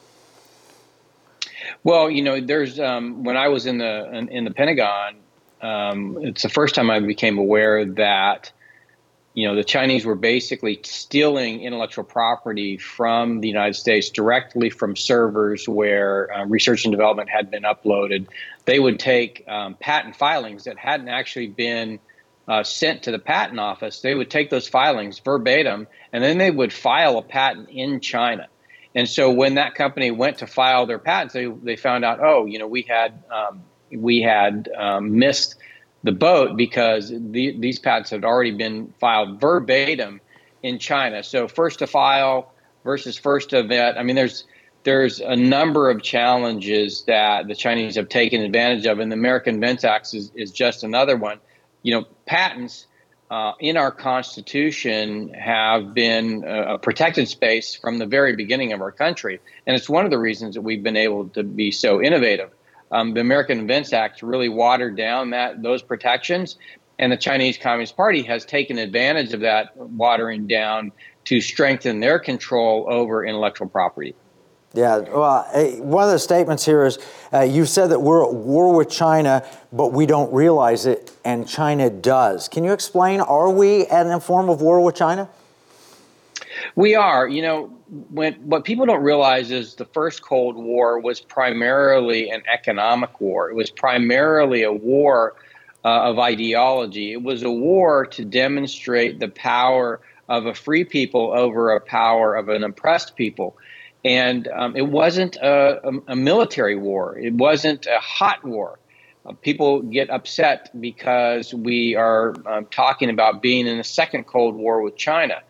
Well, 1.84 2.10
you 2.10 2.22
know, 2.22 2.40
there's, 2.40 2.80
um, 2.80 3.24
when 3.24 3.38
I 3.38 3.48
was 3.48 3.66
in 3.66 3.78
the, 3.78 4.10
in, 4.14 4.30
in 4.30 4.44
the 4.46 4.52
Pentagon, 4.52 5.16
um, 5.62 6.18
it's 6.22 6.44
the 6.44 6.50
first 6.50 6.76
time 6.76 6.90
I 6.90 7.00
became 7.00 7.38
aware 7.38 7.86
that 7.86 8.52
you 9.34 9.48
know 9.48 9.56
the 9.56 9.64
Chinese 9.64 10.06
were 10.06 10.16
basically 10.16 10.80
stealing 10.84 11.62
intellectual 11.62 12.04
property 12.04 12.78
from 12.78 13.40
the 13.40 13.48
United 13.48 13.76
States 13.76 14.10
directly 14.10 14.70
from 14.70 14.96
servers 14.96 15.68
where 15.68 16.34
uh, 16.34 16.46
research 16.46 16.86
and 16.86 16.92
development 16.92 17.30
had 17.30 17.50
been 17.50 17.64
uploaded. 17.64 18.28
They 18.66 18.80
would 18.80 19.00
take 19.00 19.44
um, 19.48 19.76
patent 19.80 20.16
filings 20.16 20.66
that 20.66 20.78
hadn't 20.78 21.10
actually 21.10 21.48
been 21.48 22.00
uh, 22.48 22.64
sent 22.64 23.04
to 23.04 23.12
the 23.12 23.20
patent 23.20 23.60
office. 23.60 24.02
They 24.02 24.14
would 24.14 24.30
take 24.30 24.50
those 24.50 24.68
filings 24.68 25.20
verbatim, 25.20 25.88
and 26.12 26.24
then 26.24 26.38
they 26.38 26.52
would 26.52 26.74
file 26.74 27.18
a 27.18 27.24
patent 27.24 27.70
in 27.70 28.02
China. 28.02 28.48
And 28.94 29.08
so 29.08 29.32
when 29.32 29.56
that 29.56 29.76
company 29.76 30.12
went 30.12 30.40
to 30.40 30.48
file 30.48 30.86
their 30.86 31.00
patents, 31.00 31.34
they, 31.34 31.46
they 31.46 31.78
found 31.78 32.04
out, 32.04 32.20
oh, 32.22 32.46
you 32.46 32.60
know, 32.60 32.68
we 32.68 32.82
had 32.82 33.24
um, 33.32 33.64
we 33.90 34.22
had 34.22 34.70
um, 34.78 35.18
missed 35.18 35.56
the 36.04 36.12
boat 36.12 36.58
because 36.58 37.10
the, 37.10 37.56
these 37.60 37.80
patents 37.80 38.10
had 38.10 38.26
already 38.26 38.52
been 38.52 38.94
filed 39.00 39.40
verbatim 39.40 40.20
in 40.64 40.80
China. 40.80 41.24
So 41.24 41.48
first 41.48 41.80
to 41.80 41.88
file 41.88 42.52
versus 42.84 43.18
first 43.18 43.52
to 43.52 43.64
vet. 43.64 43.98
I 43.98 44.04
mean, 44.04 44.16
there's 44.16 44.46
there's 44.84 45.20
a 45.20 45.36
number 45.36 45.92
of 45.92 46.02
challenges 46.02 47.04
that 47.04 47.48
the 47.48 47.56
Chinese 47.56 47.96
have 47.96 48.10
taken 48.10 48.42
advantage 48.42 48.88
of, 48.88 49.00
and 49.00 49.12
the 49.12 49.16
American 49.16 49.56
Invents 49.56 49.84
Act 49.84 50.14
is, 50.16 50.32
is 50.34 50.52
just 50.52 50.84
another 50.84 51.16
one. 51.16 51.40
You 51.84 51.94
know, 51.94 52.08
patents 52.26 52.88
uh, 53.30 53.54
in 53.60 53.78
our 53.78 53.92
Constitution 53.92 55.34
have 55.36 55.94
been 55.94 56.44
a 56.44 56.80
protected 56.80 57.28
space 57.28 57.76
from 57.76 58.00
the 58.00 58.08
very 58.08 58.36
beginning 58.36 58.74
of 58.74 58.82
our 58.82 58.92
country, 58.92 59.40
and 59.68 59.76
it's 59.76 59.88
one 59.88 60.04
of 60.04 60.12
the 60.12 60.18
reasons 60.18 60.56
that 60.56 60.62
we've 60.62 60.84
been 60.84 60.98
able 60.98 61.30
to 61.30 61.44
be 61.44 61.72
so 61.72 62.02
innovative. 62.02 62.50
Um, 62.92 63.14
the 63.14 63.22
American 63.22 63.60
Invents 63.60 63.94
Act 63.94 64.22
really 64.22 64.50
watered 64.50 64.98
down 64.98 65.30
that 65.32 65.62
those 65.62 65.82
protections, 65.82 66.58
and 67.00 67.12
the 67.12 67.18
Chinese 67.18 67.58
Communist 67.58 67.96
Party 67.96 68.22
has 68.24 68.46
taken 68.46 68.78
advantage 68.78 69.34
of 69.34 69.40
that 69.42 69.76
watering 69.76 70.48
down 70.48 70.92
to 71.26 71.40
strengthen 71.42 72.00
their 72.00 72.20
control 72.20 72.88
over 72.90 73.26
intellectual 73.26 73.70
property. 73.70 74.16
Yeah, 74.74 75.00
well, 75.00 75.44
one 75.82 76.06
of 76.06 76.12
the 76.12 76.20
statements 76.20 76.66
here 76.66 76.86
is 76.86 76.98
uh, 77.34 77.42
you 77.42 77.66
said 77.66 77.88
that 77.88 78.00
we're 78.00 78.26
at 78.26 78.34
war 78.34 78.74
with 78.74 78.90
China, 78.90 79.46
but 79.74 79.92
we 79.92 80.06
don't 80.06 80.34
realize 80.34 80.86
it, 80.86 81.12
and 81.26 81.46
China 81.46 81.90
does. 81.90 82.48
Can 82.48 82.64
you 82.64 82.72
explain? 82.72 83.20
Are 83.20 83.50
we 83.50 83.86
at 83.88 84.08
a 84.08 84.20
form 84.22 84.50
of 84.50 84.62
war 84.62 84.82
with 84.82 84.96
China? 84.96 85.30
We 86.76 86.96
are. 86.96 87.28
You 87.28 87.42
know, 87.42 87.68
when 88.10 88.36
what 88.36 88.64
people 88.64 88.86
don't 88.86 89.04
realize 89.04 89.52
is 89.52 89.76
the 89.76 89.86
first 89.86 90.22
Cold 90.22 90.56
War 90.56 91.00
was 91.00 91.20
primarily 91.20 92.30
an 92.30 92.44
economic 92.52 93.20
war. 93.20 93.50
It 93.50 93.56
was 93.56 93.70
primarily 93.70 94.64
a 94.64 94.72
war 94.72 95.36
uh, 95.84 96.10
of 96.10 96.20
ideology. 96.20 97.12
It 97.12 97.22
was 97.22 97.44
a 97.44 97.52
war 97.52 98.06
to 98.08 98.26
demonstrate 98.26 99.20
the 99.20 99.28
power 99.28 100.00
of 100.30 100.46
a 100.46 100.54
free 100.54 100.86
people 100.86 101.34
over 101.34 101.72
a 101.72 101.82
power 101.82 102.36
of 102.36 102.48
an 102.50 102.64
oppressed 102.64 103.16
people. 103.16 103.58
And 104.06 104.48
um, 104.48 104.76
it 104.76 104.88
wasn't 104.88 105.36
a, 105.36 105.88
a, 105.88 105.92
a, 106.14 106.16
military 106.16 106.76
war. 106.76 107.18
It 107.18 107.34
wasn't 107.34 107.86
a 107.86 108.00
hot 108.00 108.44
war. 108.44 108.80
Uh, 109.26 109.34
people 109.34 109.82
get 109.82 110.10
upset 110.10 110.72
because 110.80 111.54
we 111.54 111.96
are 111.96 112.34
um, 112.48 112.66
talking 112.72 113.12
about 113.12 113.42
being 113.44 113.68
in 113.68 113.78
a 113.78 113.84
second 113.84 114.26
Cold 114.26 114.56
War 114.56 114.82
with 114.82 114.96
China 114.96 115.42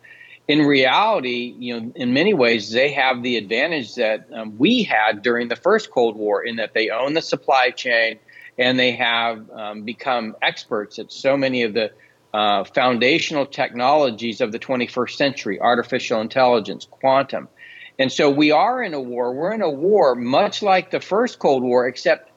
in 0.48 0.62
reality, 0.62 1.54
you 1.58 1.80
know, 1.80 1.92
in 1.94 2.12
many 2.12 2.34
ways, 2.34 2.70
they 2.70 2.92
have 2.92 3.22
the 3.22 3.36
advantage 3.36 3.94
that 3.94 4.26
um, 4.32 4.58
we 4.58 4.82
had 4.82 5.22
during 5.22 5.48
the 5.48 5.56
first 5.56 5.90
Cold 5.90 6.16
War 6.16 6.42
in 6.42 6.56
that 6.56 6.74
they 6.74 6.90
own 6.90 7.14
the 7.14 7.22
supply 7.22 7.70
chain 7.70 8.18
and 8.58 8.78
they 8.78 8.92
have 8.92 9.48
um, 9.50 9.82
become 9.82 10.36
experts 10.42 10.98
at 10.98 11.12
so 11.12 11.36
many 11.36 11.62
of 11.62 11.74
the 11.74 11.92
uh, 12.34 12.64
foundational 12.64 13.46
technologies 13.46 14.40
of 14.40 14.52
the 14.52 14.58
21st 14.58 15.10
century 15.10 15.60
artificial 15.60 16.20
intelligence, 16.20 16.86
quantum. 16.90 17.48
And 17.98 18.10
so 18.10 18.30
we 18.30 18.50
are 18.50 18.82
in 18.82 18.94
a 18.94 19.00
war. 19.00 19.32
We're 19.32 19.52
in 19.52 19.62
a 19.62 19.70
war 19.70 20.14
much 20.14 20.62
like 20.62 20.90
the 20.90 21.00
first 21.00 21.38
Cold 21.38 21.62
War, 21.62 21.86
except 21.86 22.30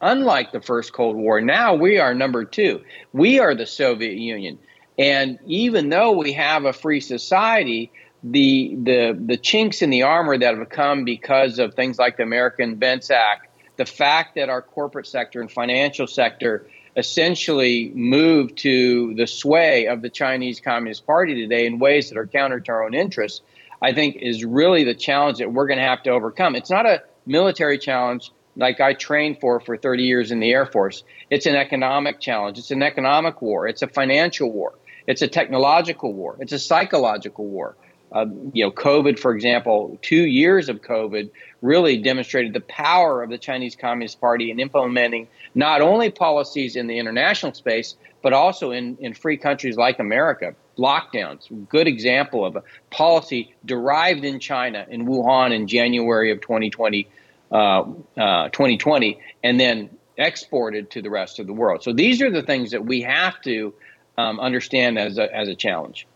unlike 0.00 0.52
the 0.52 0.60
first 0.60 0.92
Cold 0.92 1.16
War, 1.16 1.40
now 1.40 1.74
we 1.74 1.98
are 1.98 2.12
number 2.12 2.44
two. 2.44 2.82
We 3.12 3.38
are 3.38 3.54
the 3.54 3.66
Soviet 3.66 4.16
Union. 4.16 4.58
And 4.98 5.38
even 5.46 5.88
though 5.88 6.12
we 6.12 6.32
have 6.34 6.64
a 6.64 6.72
free 6.72 7.00
society, 7.00 7.90
the 8.22 8.76
the 8.82 9.18
the 9.18 9.36
chinks 9.36 9.82
in 9.82 9.90
the 9.90 10.02
armor 10.02 10.38
that 10.38 10.56
have 10.56 10.68
come 10.68 11.04
because 11.04 11.58
of 11.58 11.74
things 11.74 11.98
like 11.98 12.16
the 12.16 12.22
American 12.22 12.70
Invents 12.70 13.10
Act, 13.10 13.48
the 13.76 13.86
fact 13.86 14.36
that 14.36 14.48
our 14.48 14.62
corporate 14.62 15.06
sector 15.06 15.40
and 15.40 15.50
financial 15.50 16.06
sector 16.06 16.66
essentially 16.96 17.90
moved 17.94 18.58
to 18.58 19.14
the 19.14 19.26
sway 19.26 19.86
of 19.86 20.02
the 20.02 20.10
Chinese 20.10 20.60
Communist 20.60 21.06
Party 21.06 21.34
today 21.34 21.66
in 21.66 21.78
ways 21.78 22.10
that 22.10 22.18
are 22.18 22.26
counter 22.26 22.60
to 22.60 22.72
our 22.72 22.84
own 22.84 22.94
interests, 22.94 23.40
I 23.80 23.92
think 23.94 24.16
is 24.16 24.44
really 24.44 24.84
the 24.84 24.94
challenge 24.94 25.38
that 25.38 25.52
we're 25.52 25.66
going 25.66 25.78
to 25.78 25.86
have 25.86 26.02
to 26.02 26.10
overcome. 26.10 26.54
It's 26.54 26.70
not 26.70 26.86
a 26.86 27.02
military 27.26 27.78
challenge 27.78 28.30
like 28.56 28.80
I 28.80 28.92
trained 28.92 29.40
for 29.40 29.60
for 29.60 29.76
30 29.78 30.02
years 30.02 30.30
in 30.30 30.40
the 30.40 30.52
Air 30.52 30.66
Force. 30.66 31.02
It's 31.30 31.46
an 31.46 31.56
economic 31.56 32.20
challenge. 32.20 32.58
It's 32.58 32.70
an 32.70 32.82
economic 32.82 33.40
war. 33.40 33.66
It's 33.66 33.82
a 33.82 33.88
financial 33.88 34.52
war. 34.52 34.74
It's 35.06 35.22
a 35.22 35.28
technological 35.28 36.12
war. 36.12 36.36
It's 36.40 36.52
a 36.52 36.58
psychological 36.58 37.46
war. 37.46 37.76
Uh, 38.12 38.26
you 38.52 38.62
know, 38.62 38.70
COVID, 38.70 39.18
for 39.18 39.34
example, 39.34 39.98
two 40.02 40.26
years 40.26 40.68
of 40.68 40.82
COVID 40.82 41.30
really 41.62 41.96
demonstrated 41.96 42.52
the 42.52 42.60
power 42.60 43.22
of 43.22 43.30
the 43.30 43.38
Chinese 43.38 43.74
Communist 43.74 44.20
Party 44.20 44.50
in 44.50 44.60
implementing 44.60 45.28
not 45.54 45.80
only 45.80 46.10
policies 46.10 46.76
in 46.76 46.88
the 46.88 46.98
international 46.98 47.54
space, 47.54 47.96
but 48.20 48.34
also 48.34 48.70
in, 48.70 48.98
in 49.00 49.14
free 49.14 49.38
countries 49.38 49.76
like 49.76 49.98
America. 49.98 50.54
Lockdowns, 50.76 51.48
good 51.68 51.88
example 51.88 52.44
of 52.44 52.56
a 52.56 52.62
policy 52.90 53.54
derived 53.64 54.24
in 54.24 54.40
China, 54.40 54.86
in 54.90 55.06
Wuhan 55.06 55.54
in 55.54 55.66
January 55.66 56.30
of 56.30 56.40
2020, 56.42 57.08
uh, 57.50 57.84
uh, 58.16 58.48
2020, 58.50 59.18
and 59.42 59.58
then 59.58 59.90
exported 60.18 60.90
to 60.90 61.02
the 61.02 61.10
rest 61.10 61.38
of 61.38 61.46
the 61.46 61.52
world. 61.52 61.82
So 61.82 61.92
these 61.92 62.20
are 62.20 62.30
the 62.30 62.42
things 62.42 62.70
that 62.72 62.84
we 62.84 63.02
have 63.02 63.40
to 63.42 63.72
um, 64.18 64.40
understand 64.40 64.98
as 64.98 65.18
a, 65.18 65.34
as 65.34 65.48
a 65.48 65.54
challenge. 65.54 66.06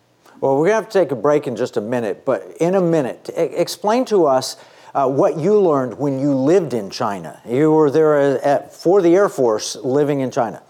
Well, 0.41 0.57
we're 0.57 0.69
going 0.69 0.71
to 0.71 0.75
have 0.75 0.89
to 0.91 0.99
take 0.99 1.13
a 1.13 1.17
break 1.17 1.47
in 1.47 1.57
just 1.57 1.77
a 1.77 1.81
minute, 1.81 2.25
but 2.25 2.57
in 2.61 2.75
a 2.75 2.81
minute, 2.81 3.31
explain 3.35 4.05
to 4.07 4.27
us 4.27 4.57
uh, 4.95 5.09
what 5.09 5.39
you 5.39 5.59
learned 5.61 5.99
when 5.99 6.19
you 6.19 6.35
lived 6.35 6.75
in 6.75 6.91
China. 6.91 7.41
You 7.47 7.73
were 7.73 7.91
there 7.91 8.39
at, 8.45 8.75
for 8.75 9.01
the 9.01 9.15
Air 9.15 9.29
Force 9.29 9.77
living 9.77 10.21
in 10.21 10.31
China. 10.31 10.63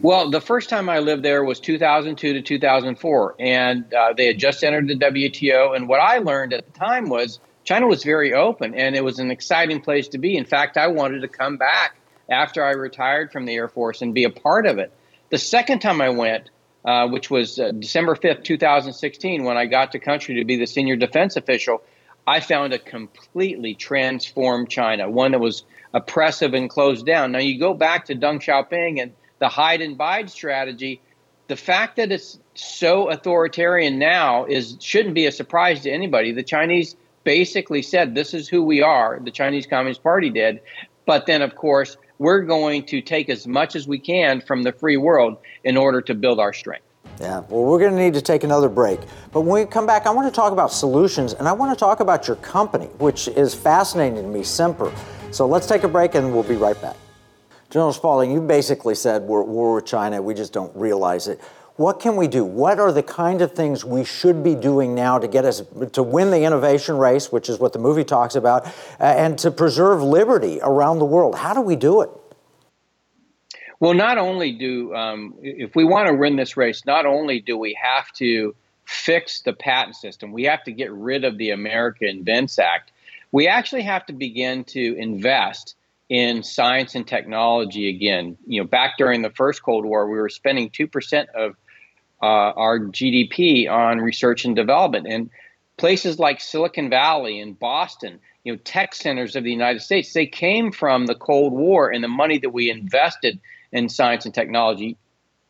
Well, 0.00 0.30
the 0.30 0.40
first 0.40 0.68
time 0.68 0.88
I 0.88 1.00
lived 1.00 1.24
there 1.24 1.42
was 1.42 1.58
2002 1.58 2.34
to 2.34 2.42
2004, 2.42 3.34
and 3.40 3.92
uh, 3.92 4.12
they 4.16 4.26
had 4.26 4.38
just 4.38 4.62
entered 4.62 4.86
the 4.86 4.96
WTO. 4.96 5.74
And 5.74 5.88
what 5.88 6.00
I 6.00 6.18
learned 6.18 6.52
at 6.52 6.72
the 6.72 6.78
time 6.78 7.08
was 7.08 7.40
China 7.64 7.88
was 7.88 8.04
very 8.04 8.32
open, 8.32 8.74
and 8.74 8.94
it 8.94 9.02
was 9.02 9.18
an 9.18 9.32
exciting 9.32 9.80
place 9.80 10.06
to 10.08 10.18
be. 10.18 10.36
In 10.36 10.44
fact, 10.44 10.76
I 10.76 10.86
wanted 10.86 11.22
to 11.22 11.28
come 11.28 11.56
back 11.56 11.96
after 12.28 12.64
I 12.64 12.70
retired 12.70 13.32
from 13.32 13.44
the 13.44 13.54
Air 13.54 13.68
Force 13.68 14.00
and 14.00 14.14
be 14.14 14.24
a 14.24 14.30
part 14.30 14.66
of 14.66 14.78
it. 14.78 14.92
The 15.30 15.38
second 15.38 15.80
time 15.80 16.00
I 16.00 16.08
went, 16.08 16.50
uh, 16.84 17.08
which 17.08 17.30
was 17.30 17.58
uh, 17.58 17.72
December 17.72 18.14
5th, 18.14 18.44
2016, 18.44 19.44
when 19.44 19.56
I 19.56 19.66
got 19.66 19.92
to 19.92 19.98
country 19.98 20.36
to 20.36 20.44
be 20.44 20.56
the 20.56 20.66
senior 20.66 20.96
defense 20.96 21.36
official, 21.36 21.82
I 22.26 22.40
found 22.40 22.72
a 22.72 22.78
completely 22.78 23.74
transformed 23.74 24.70
China, 24.70 25.10
one 25.10 25.32
that 25.32 25.38
was 25.38 25.64
oppressive 25.92 26.54
and 26.54 26.68
closed 26.68 27.06
down. 27.06 27.32
Now, 27.32 27.38
you 27.38 27.58
go 27.58 27.74
back 27.74 28.06
to 28.06 28.14
Deng 28.14 28.40
Xiaoping 28.40 29.00
and 29.02 29.12
the 29.38 29.48
hide 29.48 29.80
and 29.80 29.96
bide 29.96 30.30
strategy. 30.30 31.00
The 31.48 31.56
fact 31.56 31.96
that 31.96 32.12
it's 32.12 32.38
so 32.54 33.08
authoritarian 33.08 33.98
now 33.98 34.44
is 34.44 34.76
shouldn't 34.80 35.14
be 35.14 35.26
a 35.26 35.32
surprise 35.32 35.82
to 35.82 35.90
anybody. 35.90 36.32
The 36.32 36.42
Chinese 36.42 36.96
basically 37.24 37.82
said, 37.82 38.14
"This 38.14 38.34
is 38.34 38.48
who 38.48 38.62
we 38.62 38.82
are." 38.82 39.20
The 39.22 39.30
Chinese 39.30 39.66
Communist 39.66 40.02
Party 40.02 40.28
did, 40.28 40.60
but 41.06 41.26
then, 41.26 41.40
of 41.40 41.54
course, 41.54 41.96
we're 42.18 42.42
going 42.42 42.84
to 42.86 43.00
take 43.00 43.28
as 43.28 43.46
much 43.46 43.76
as 43.76 43.86
we 43.88 43.98
can 43.98 44.40
from 44.40 44.62
the 44.62 44.72
free 44.72 44.96
world 44.96 45.38
in 45.64 45.76
order 45.76 46.00
to 46.02 46.14
build 46.14 46.40
our 46.40 46.52
strength. 46.52 46.84
Yeah, 47.20 47.40
well, 47.48 47.64
we're 47.64 47.78
going 47.78 47.92
to 47.92 47.98
need 47.98 48.14
to 48.14 48.22
take 48.22 48.44
another 48.44 48.68
break. 48.68 49.00
But 49.32 49.40
when 49.40 49.64
we 49.64 49.70
come 49.70 49.86
back, 49.86 50.06
I 50.06 50.10
want 50.10 50.32
to 50.32 50.34
talk 50.34 50.52
about 50.52 50.72
solutions 50.72 51.32
and 51.32 51.48
I 51.48 51.52
want 51.52 51.76
to 51.76 51.78
talk 51.78 52.00
about 52.00 52.28
your 52.28 52.36
company, 52.36 52.86
which 52.98 53.26
is 53.28 53.54
fascinating 53.54 54.22
to 54.22 54.28
me, 54.28 54.42
Sempre. 54.42 54.92
So 55.32 55.46
let's 55.46 55.66
take 55.66 55.82
a 55.82 55.88
break 55.88 56.14
and 56.14 56.32
we'll 56.32 56.42
be 56.42 56.54
right 56.54 56.80
back. 56.80 56.96
General 57.70 57.92
Spalding, 57.92 58.30
you 58.30 58.40
basically 58.40 58.94
said 58.94 59.22
we're 59.22 59.42
at 59.42 59.48
war 59.48 59.74
with 59.74 59.84
China, 59.84 60.22
we 60.22 60.32
just 60.32 60.52
don't 60.52 60.74
realize 60.74 61.28
it. 61.28 61.40
What 61.78 62.00
can 62.00 62.16
we 62.16 62.26
do? 62.26 62.44
What 62.44 62.80
are 62.80 62.90
the 62.90 63.04
kind 63.04 63.40
of 63.40 63.52
things 63.52 63.84
we 63.84 64.02
should 64.02 64.42
be 64.42 64.56
doing 64.56 64.96
now 64.96 65.20
to 65.20 65.28
get 65.28 65.44
us 65.44 65.62
to 65.92 66.02
win 66.02 66.32
the 66.32 66.42
innovation 66.42 66.98
race, 66.98 67.30
which 67.30 67.48
is 67.48 67.60
what 67.60 67.72
the 67.72 67.78
movie 67.78 68.02
talks 68.02 68.34
about, 68.34 68.66
and 68.98 69.38
to 69.38 69.52
preserve 69.52 70.02
liberty 70.02 70.58
around 70.60 70.98
the 70.98 71.04
world? 71.04 71.36
How 71.36 71.54
do 71.54 71.60
we 71.60 71.76
do 71.76 72.00
it? 72.00 72.10
Well, 73.78 73.94
not 73.94 74.18
only 74.18 74.50
do, 74.50 74.92
um, 74.92 75.34
if 75.40 75.76
we 75.76 75.84
want 75.84 76.08
to 76.08 76.14
win 76.14 76.34
this 76.34 76.56
race, 76.56 76.84
not 76.84 77.06
only 77.06 77.38
do 77.38 77.56
we 77.56 77.78
have 77.80 78.10
to 78.14 78.56
fix 78.84 79.42
the 79.42 79.52
patent 79.52 79.94
system, 79.94 80.32
we 80.32 80.42
have 80.46 80.64
to 80.64 80.72
get 80.72 80.90
rid 80.90 81.24
of 81.24 81.38
the 81.38 81.50
America 81.50 82.06
Invents 82.08 82.58
Act. 82.58 82.90
We 83.30 83.46
actually 83.46 83.82
have 83.82 84.04
to 84.06 84.12
begin 84.12 84.64
to 84.64 84.96
invest 84.98 85.76
in 86.08 86.42
science 86.42 86.96
and 86.96 87.06
technology 87.06 87.88
again. 87.88 88.36
You 88.48 88.62
know, 88.62 88.66
back 88.66 88.98
during 88.98 89.22
the 89.22 89.30
first 89.30 89.62
Cold 89.62 89.84
War, 89.84 90.10
we 90.10 90.18
were 90.18 90.28
spending 90.28 90.70
2% 90.70 91.28
of 91.36 91.54
uh, 92.22 92.26
our 92.56 92.78
GDP 92.78 93.70
on 93.70 93.98
research 93.98 94.44
and 94.44 94.56
development. 94.56 95.06
And 95.06 95.30
places 95.76 96.18
like 96.18 96.40
Silicon 96.40 96.90
Valley 96.90 97.40
and 97.40 97.58
Boston, 97.58 98.18
you 98.44 98.52
know, 98.52 98.58
tech 98.64 98.94
centers 98.94 99.36
of 99.36 99.44
the 99.44 99.50
United 99.50 99.80
States, 99.80 100.12
they 100.12 100.26
came 100.26 100.72
from 100.72 101.06
the 101.06 101.14
Cold 101.14 101.52
War 101.52 101.90
and 101.90 102.02
the 102.02 102.08
money 102.08 102.38
that 102.38 102.50
we 102.50 102.70
invested 102.70 103.38
in 103.72 103.88
science 103.88 104.24
and 104.24 104.34
technology. 104.34 104.96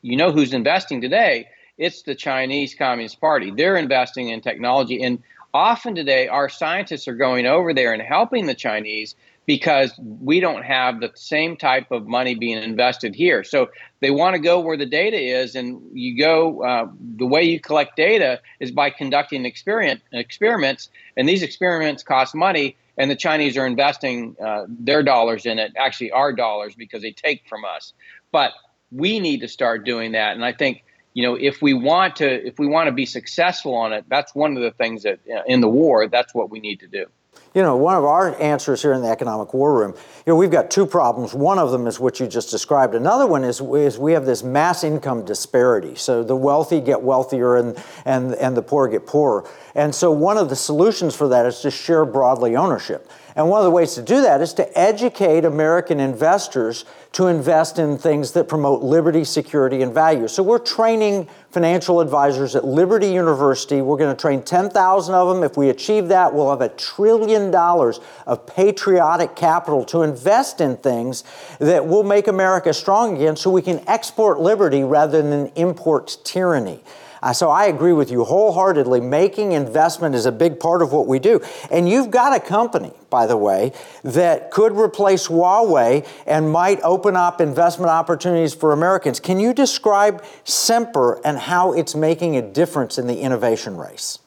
You 0.03 0.17
know 0.17 0.33
who's 0.33 0.53
investing 0.53 1.01
today? 1.01 1.49
It's 1.77 2.03
the 2.03 2.15
Chinese 2.15 2.75
Communist 2.75 3.21
Party. 3.21 3.51
They're 3.51 3.77
investing 3.77 4.29
in 4.29 4.41
technology. 4.41 5.03
And 5.03 5.23
often 5.55 5.95
today, 5.95 6.29
our 6.29 6.49
scientists 6.49 7.09
are 7.09 7.15
going 7.15 7.47
over 7.47 7.73
there 7.73 7.93
and 7.93 8.03
helping 8.03 8.47
the 8.47 8.55
Chinese 8.55 9.15
because 9.49 9.99
we 9.99 10.41
don't 10.41 10.63
have 10.63 11.01
the 11.01 11.11
same 11.15 11.57
type 11.57 11.91
of 11.91 12.07
money 12.07 12.35
being 12.35 12.63
invested 12.63 13.15
here. 13.15 13.43
So 13.43 13.71
they 14.01 14.11
want 14.11 14.35
to 14.35 14.39
go 14.39 14.61
where 14.61 14.77
the 14.77 14.85
data 14.85 15.17
is, 15.17 15.55
and 15.55 15.81
you 15.95 16.23
go. 16.23 16.63
Uh, 16.63 16.89
the 17.17 17.25
way 17.25 17.45
you 17.45 17.59
collect 17.59 17.97
data 17.97 18.43
is 18.61 18.71
by 18.71 18.91
conducting 18.91 19.47
experiment 19.47 20.03
experiments, 20.13 20.91
and 21.17 21.27
these 21.27 21.43
experiments 21.43 22.03
cost 22.03 22.35
money. 22.35 22.77
And 22.99 23.11
the 23.11 23.17
Chinese 23.17 23.57
are 23.57 23.67
investing 23.67 24.37
uh, 24.45 24.65
their 24.69 25.03
dollars 25.03 25.47
in 25.47 25.59
it, 25.59 25.73
actually 25.79 26.11
our 26.11 26.33
dollars, 26.33 26.75
because 26.75 27.01
they 27.01 27.13
take 27.13 27.49
from 27.49 27.65
us. 27.65 27.95
But 28.31 28.51
we 28.93 29.19
need 29.19 29.41
to 29.41 29.49
start 29.49 29.87
doing 29.87 30.13
that, 30.13 30.35
and 30.35 30.45
I 30.45 30.53
think 30.53 30.85
you 31.15 31.23
know 31.23 31.37
if 31.37 31.63
we 31.63 31.73
want 31.73 32.17
to 32.17 32.47
if 32.47 32.59
we 32.59 32.67
want 32.67 32.89
to 32.89 32.93
be 32.93 33.07
successful 33.07 33.75
on 33.77 33.95
it, 33.95 34.05
that's 34.11 34.35
one 34.35 34.59
of 34.59 34.63
the 34.63 34.73
things 34.73 35.05
that 35.05 35.21
uh, 35.35 35.41
in 35.47 35.63
the 35.63 35.71
war 35.71 36.07
that's 36.07 36.35
what 36.35 36.51
we 36.51 36.61
need 36.61 36.81
to 36.81 36.87
do. 36.87 37.07
You 37.55 37.63
know, 37.63 37.77
one 37.77 37.97
of 37.97 38.05
our 38.05 38.41
answers 38.41 38.83
here 38.83 38.93
in 38.93 39.03
the 39.03 39.09
economic 39.09 39.55
war 39.55 39.79
room, 39.79 39.95
you 40.27 40.33
know, 40.33 40.37
we've 40.37 40.51
got 40.51 40.71
two 40.71 40.87
problems. 40.87 41.35
One 41.35 41.59
of 41.59 41.71
them 41.71 41.87
is 41.87 41.99
what 41.99 42.21
you 42.21 42.27
just 42.27 42.51
described. 42.51 42.95
Another 42.95 43.27
one 43.27 43.43
is, 43.43 43.61
is 43.61 43.99
we 43.99 44.13
have 44.13 44.27
this 44.27 44.43
mass 44.43 44.85
income 44.85 45.25
disparity. 45.25 45.95
So 45.95 46.23
the 46.23 46.37
wealthy 46.37 46.81
get 46.81 47.03
wealthier 47.03 47.57
and, 47.57 47.83
and, 48.05 48.35
and 48.35 48.57
the 48.57 48.63
poor 48.63 48.87
get 48.87 49.07
poorer. 49.07 49.49
And 49.75 49.95
so 49.95 50.13
one 50.13 50.37
of 50.37 50.51
the 50.51 50.57
solutions 50.57 51.17
for 51.17 51.29
that 51.29 51.47
is 51.47 51.61
to 51.61 51.71
share 51.71 52.05
broadly 52.05 52.55
ownership. 52.55 53.11
And 53.39 53.49
one 53.49 53.61
of 53.61 53.65
the 53.65 53.71
ways 53.71 53.95
to 53.95 54.03
do 54.03 54.23
that 54.23 54.41
is 54.43 54.53
to 54.55 54.77
educate 54.79 55.45
American 55.45 56.01
investors 56.01 56.85
to 57.13 57.29
invest 57.29 57.79
in 57.79 57.97
things 57.97 58.33
that 58.33 58.49
promote 58.49 58.83
liberty, 58.83 59.23
security, 59.23 59.81
and 59.81 59.95
value. 59.95 60.27
So 60.27 60.43
we're 60.43 60.59
training 60.59 61.29
financial 61.53 62.01
advisors 62.01 62.57
at 62.57 62.65
Liberty 62.65 63.07
University. 63.07 63.81
We're 63.81 63.97
going 63.97 64.15
to 64.15 64.21
train 64.21 64.43
10,000 64.43 65.15
of 65.15 65.29
them. 65.29 65.45
If 65.45 65.57
we 65.57 65.69
achieve 65.69 66.09
that, 66.09 66.35
we'll 66.35 66.51
have 66.51 66.63
a 66.63 66.69
trillion 66.71 67.53
dollars 67.53 68.01
of 68.27 68.45
patriotic 68.45 69.37
capital 69.37 69.85
to 69.85 70.03
invest 70.03 70.61
in 70.61 70.77
things 70.77 71.23
that 71.61 71.87
will 71.87 72.03
make 72.03 72.27
America 72.27 72.75
strong 72.75 73.15
again 73.15 73.37
so 73.37 73.53
we 73.53 73.63
can 73.63 73.89
export 73.89 74.41
liberty 74.41 74.83
rather 74.83 75.23
than 75.23 75.47
import 75.55 76.19
tyranny. 76.25 76.83
Uh, 77.23 77.33
so 77.33 77.51
I 77.51 77.67
agree 77.67 77.93
with 77.93 78.11
you 78.11 78.25
wholeheartedly. 78.25 79.01
Making 79.01 79.53
investment 79.53 80.15
is 80.15 80.27
a 80.27 80.33
big 80.33 80.61
part 80.61 80.83
of 80.83 80.93
what 80.93 81.07
we 81.07 81.19
do. 81.19 81.41
And 81.71 81.89
you've 81.89 82.11
got 82.11 82.37
a 82.37 82.41
company, 82.41 82.93
by 83.11 83.27
the 83.27 83.37
way, 83.37 83.73
that 84.05 84.51
could 84.51 84.73
replace 84.73 85.29
Huawei 85.29 86.07
and 86.27 86.51
might 86.51 86.81
open 86.83 87.17
up 87.17 87.41
investment 87.41 87.91
opportunities 87.91 88.55
for 88.55 88.73
Americans. 88.73 89.21
Can 89.21 89.41
you 89.41 89.53
describe 89.53 90.25
Sempre 90.45 91.21
and 91.25 91.39
how 91.39 91.73
it's 91.73 91.95
making 91.95 92.37
a 92.37 92.43
difference 92.43 92.99
in 92.99 93.07
the 93.07 93.21
innovation 93.21 93.77
race? 93.77 94.19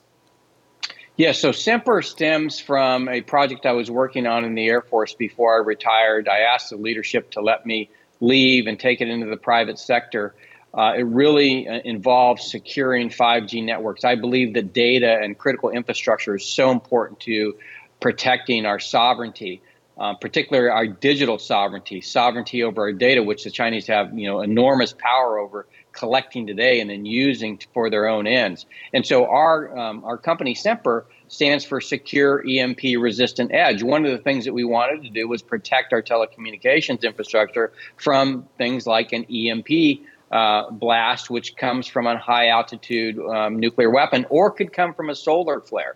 Yeah, 1.17 1.33
so 1.33 1.51
Sempre 1.51 2.01
stems 2.01 2.59
from 2.59 3.07
a 3.07 3.21
project 3.21 3.65
I 3.65 3.73
was 3.73 3.91
working 3.91 4.25
on 4.25 4.43
in 4.43 4.55
the 4.55 4.65
Air 4.67 4.81
Force 4.81 5.13
before 5.13 5.53
I 5.53 5.63
retired. 5.63 6.27
I 6.27 6.39
asked 6.39 6.69
the 6.71 6.77
leadership 6.77 7.31
to 7.31 7.41
let 7.41 7.65
me 7.65 7.89
leave 8.21 8.65
and 8.65 8.79
take 8.79 9.01
it 9.01 9.09
into 9.09 9.27
the 9.27 9.37
private 9.37 9.77
sector. 9.77 10.33
Uh, 10.73 10.93
it 10.97 11.03
really 11.03 11.67
uh, 11.67 11.79
involves 11.83 12.49
securing 12.49 13.09
5G 13.09 13.63
networks. 13.63 14.05
I 14.05 14.15
believe 14.15 14.53
that 14.53 14.73
data 14.73 15.19
and 15.21 15.37
critical 15.37 15.69
infrastructure 15.69 16.35
is 16.35 16.45
so 16.45 16.71
important 16.71 17.19
to 17.21 17.55
protecting 17.99 18.65
our 18.65 18.79
sovereignty, 18.79 19.61
uh, 19.97 20.13
particularly 20.15 20.69
our 20.69 20.87
digital 20.87 21.37
sovereignty, 21.39 21.99
sovereignty 21.99 22.63
over 22.63 22.83
our 22.83 22.93
data, 22.93 23.21
which 23.21 23.43
the 23.43 23.51
Chinese 23.51 23.87
have 23.87 24.17
you 24.17 24.27
know 24.27 24.41
enormous 24.41 24.93
power 24.93 25.39
over 25.39 25.67
collecting 25.91 26.47
today 26.47 26.79
and 26.79 26.89
then 26.89 27.05
using 27.05 27.59
for 27.73 27.89
their 27.89 28.07
own 28.07 28.25
ends. 28.25 28.65
And 28.93 29.05
so 29.05 29.25
our 29.25 29.77
um, 29.77 30.05
our 30.05 30.17
company 30.17 30.55
Sempre 30.55 31.03
stands 31.27 31.65
for 31.65 31.81
Secure 31.81 32.43
EMP 32.47 32.79
Resistant 32.97 33.51
Edge. 33.53 33.83
One 33.83 34.05
of 34.05 34.11
the 34.11 34.17
things 34.17 34.45
that 34.45 34.53
we 34.53 34.63
wanted 34.63 35.03
to 35.03 35.09
do 35.09 35.27
was 35.27 35.41
protect 35.41 35.93
our 35.93 36.01
telecommunications 36.01 37.03
infrastructure 37.03 37.71
from 37.97 38.47
things 38.57 38.87
like 38.87 39.13
an 39.13 39.25
EMP 39.25 40.01
uh, 40.31 40.69
blast, 40.71 41.29
which 41.29 41.55
comes 41.55 41.87
from 41.87 42.07
a 42.07 42.17
high 42.17 42.47
altitude 42.47 43.19
um, 43.19 43.59
nuclear 43.59 43.89
weapon, 43.89 44.25
or 44.29 44.51
could 44.51 44.73
come 44.73 44.93
from 44.93 45.09
a 45.09 45.15
solar 45.15 45.59
flare. 45.59 45.95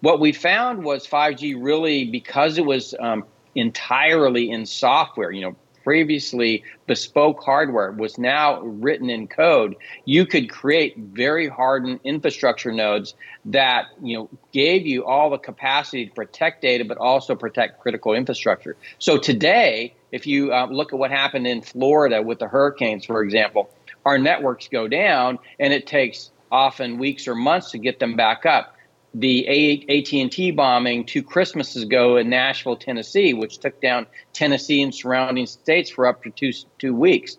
What 0.00 0.20
we 0.20 0.32
found 0.32 0.84
was 0.84 1.06
5G 1.06 1.56
really, 1.58 2.04
because 2.04 2.58
it 2.58 2.66
was 2.66 2.94
um, 3.00 3.24
entirely 3.54 4.50
in 4.50 4.66
software, 4.66 5.30
you 5.30 5.42
know, 5.42 5.56
previously 5.86 6.64
bespoke 6.88 7.40
hardware 7.44 7.92
was 7.92 8.18
now 8.18 8.60
written 8.60 9.08
in 9.08 9.28
code 9.28 9.76
you 10.04 10.26
could 10.26 10.50
create 10.50 10.96
very 10.96 11.46
hardened 11.46 12.00
infrastructure 12.02 12.72
nodes 12.72 13.14
that 13.44 13.84
you 14.02 14.16
know 14.16 14.28
gave 14.50 14.84
you 14.84 15.04
all 15.04 15.30
the 15.30 15.38
capacity 15.38 16.04
to 16.06 16.12
protect 16.12 16.60
data 16.60 16.84
but 16.84 16.98
also 16.98 17.36
protect 17.36 17.80
critical 17.80 18.12
infrastructure 18.14 18.76
so 18.98 19.16
today 19.16 19.94
if 20.12 20.26
you 20.26 20.52
uh, 20.52 20.66
look 20.66 20.92
at 20.92 20.98
what 20.98 21.10
happened 21.10 21.46
in 21.46 21.62
florida 21.62 22.22
with 22.22 22.38
the 22.38 22.48
hurricanes 22.48 23.04
for 23.04 23.22
example 23.22 23.70
our 24.04 24.18
networks 24.18 24.68
go 24.68 24.88
down 24.88 25.38
and 25.58 25.72
it 25.72 25.86
takes 25.86 26.30
often 26.50 26.98
weeks 26.98 27.26
or 27.26 27.34
months 27.34 27.72
to 27.72 27.78
get 27.78 27.98
them 27.98 28.16
back 28.16 28.46
up 28.46 28.76
the 29.20 29.48
AT&T 29.88 30.50
bombing 30.50 31.06
two 31.06 31.22
Christmases 31.22 31.82
ago 31.82 32.18
in 32.18 32.28
Nashville, 32.28 32.76
Tennessee, 32.76 33.32
which 33.32 33.58
took 33.58 33.80
down 33.80 34.06
Tennessee 34.34 34.82
and 34.82 34.94
surrounding 34.94 35.46
states 35.46 35.88
for 35.88 36.06
up 36.06 36.22
to 36.24 36.30
two, 36.30 36.52
two 36.78 36.94
weeks. 36.94 37.38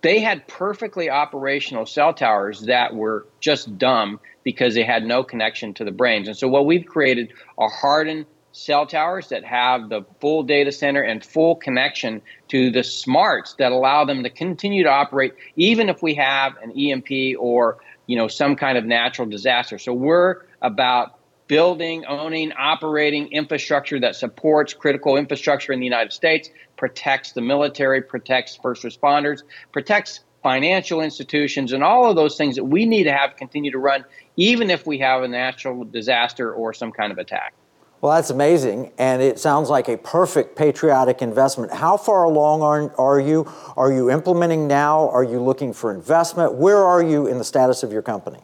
They 0.00 0.18
had 0.18 0.48
perfectly 0.48 1.10
operational 1.10 1.86
cell 1.86 2.12
towers 2.12 2.62
that 2.62 2.96
were 2.96 3.26
just 3.38 3.78
dumb 3.78 4.18
because 4.42 4.74
they 4.74 4.82
had 4.82 5.04
no 5.04 5.22
connection 5.22 5.74
to 5.74 5.84
the 5.84 5.92
brains. 5.92 6.26
And 6.26 6.36
so 6.36 6.48
what 6.48 6.66
we've 6.66 6.86
created 6.86 7.32
are 7.56 7.70
hardened 7.70 8.26
cell 8.52 8.86
towers 8.86 9.28
that 9.28 9.44
have 9.44 9.88
the 9.88 10.02
full 10.20 10.42
data 10.42 10.70
center 10.70 11.02
and 11.02 11.24
full 11.24 11.56
connection 11.56 12.22
to 12.48 12.70
the 12.70 12.84
smarts 12.84 13.54
that 13.54 13.72
allow 13.72 14.04
them 14.04 14.22
to 14.22 14.30
continue 14.30 14.84
to 14.84 14.90
operate 14.90 15.34
even 15.56 15.88
if 15.88 16.02
we 16.02 16.14
have 16.14 16.54
an 16.62 16.70
EMP 16.72 17.38
or 17.38 17.78
you 18.06 18.16
know 18.16 18.28
some 18.28 18.54
kind 18.56 18.78
of 18.78 18.84
natural 18.84 19.28
disaster. 19.28 19.78
So 19.78 19.92
we're 19.92 20.42
about 20.60 21.18
building, 21.48 22.04
owning, 22.06 22.52
operating 22.52 23.30
infrastructure 23.32 24.00
that 24.00 24.16
supports 24.16 24.72
critical 24.72 25.16
infrastructure 25.16 25.72
in 25.72 25.80
the 25.80 25.84
United 25.84 26.12
States, 26.12 26.48
protects 26.76 27.32
the 27.32 27.40
military, 27.40 28.00
protects 28.00 28.56
first 28.56 28.82
responders, 28.84 29.42
protects 29.72 30.20
financial 30.42 31.00
institutions, 31.00 31.72
and 31.72 31.84
all 31.84 32.08
of 32.08 32.16
those 32.16 32.36
things 32.36 32.56
that 32.56 32.64
we 32.64 32.86
need 32.86 33.04
to 33.04 33.12
have 33.12 33.36
continue 33.36 33.70
to 33.70 33.78
run, 33.78 34.04
even 34.36 34.70
if 34.70 34.86
we 34.86 34.98
have 34.98 35.22
a 35.22 35.28
natural 35.28 35.84
disaster 35.84 36.52
or 36.52 36.72
some 36.72 36.90
kind 36.90 37.12
of 37.12 37.18
attack. 37.18 37.54
Well, 38.02 38.16
that's 38.16 38.30
amazing, 38.30 38.90
and 38.98 39.22
it 39.22 39.38
sounds 39.38 39.70
like 39.70 39.88
a 39.88 39.96
perfect 39.96 40.56
patriotic 40.56 41.22
investment. 41.22 41.72
How 41.72 41.96
far 41.96 42.24
along 42.24 42.62
are, 42.62 42.92
are 42.98 43.20
you? 43.20 43.48
Are 43.76 43.92
you 43.92 44.10
implementing 44.10 44.66
now? 44.66 45.08
Are 45.10 45.22
you 45.22 45.40
looking 45.40 45.72
for 45.72 45.94
investment? 45.94 46.54
Where 46.54 46.78
are 46.78 47.00
you 47.00 47.28
in 47.28 47.38
the 47.38 47.44
status 47.44 47.84
of 47.84 47.92
your 47.92 48.02
company? 48.02 48.40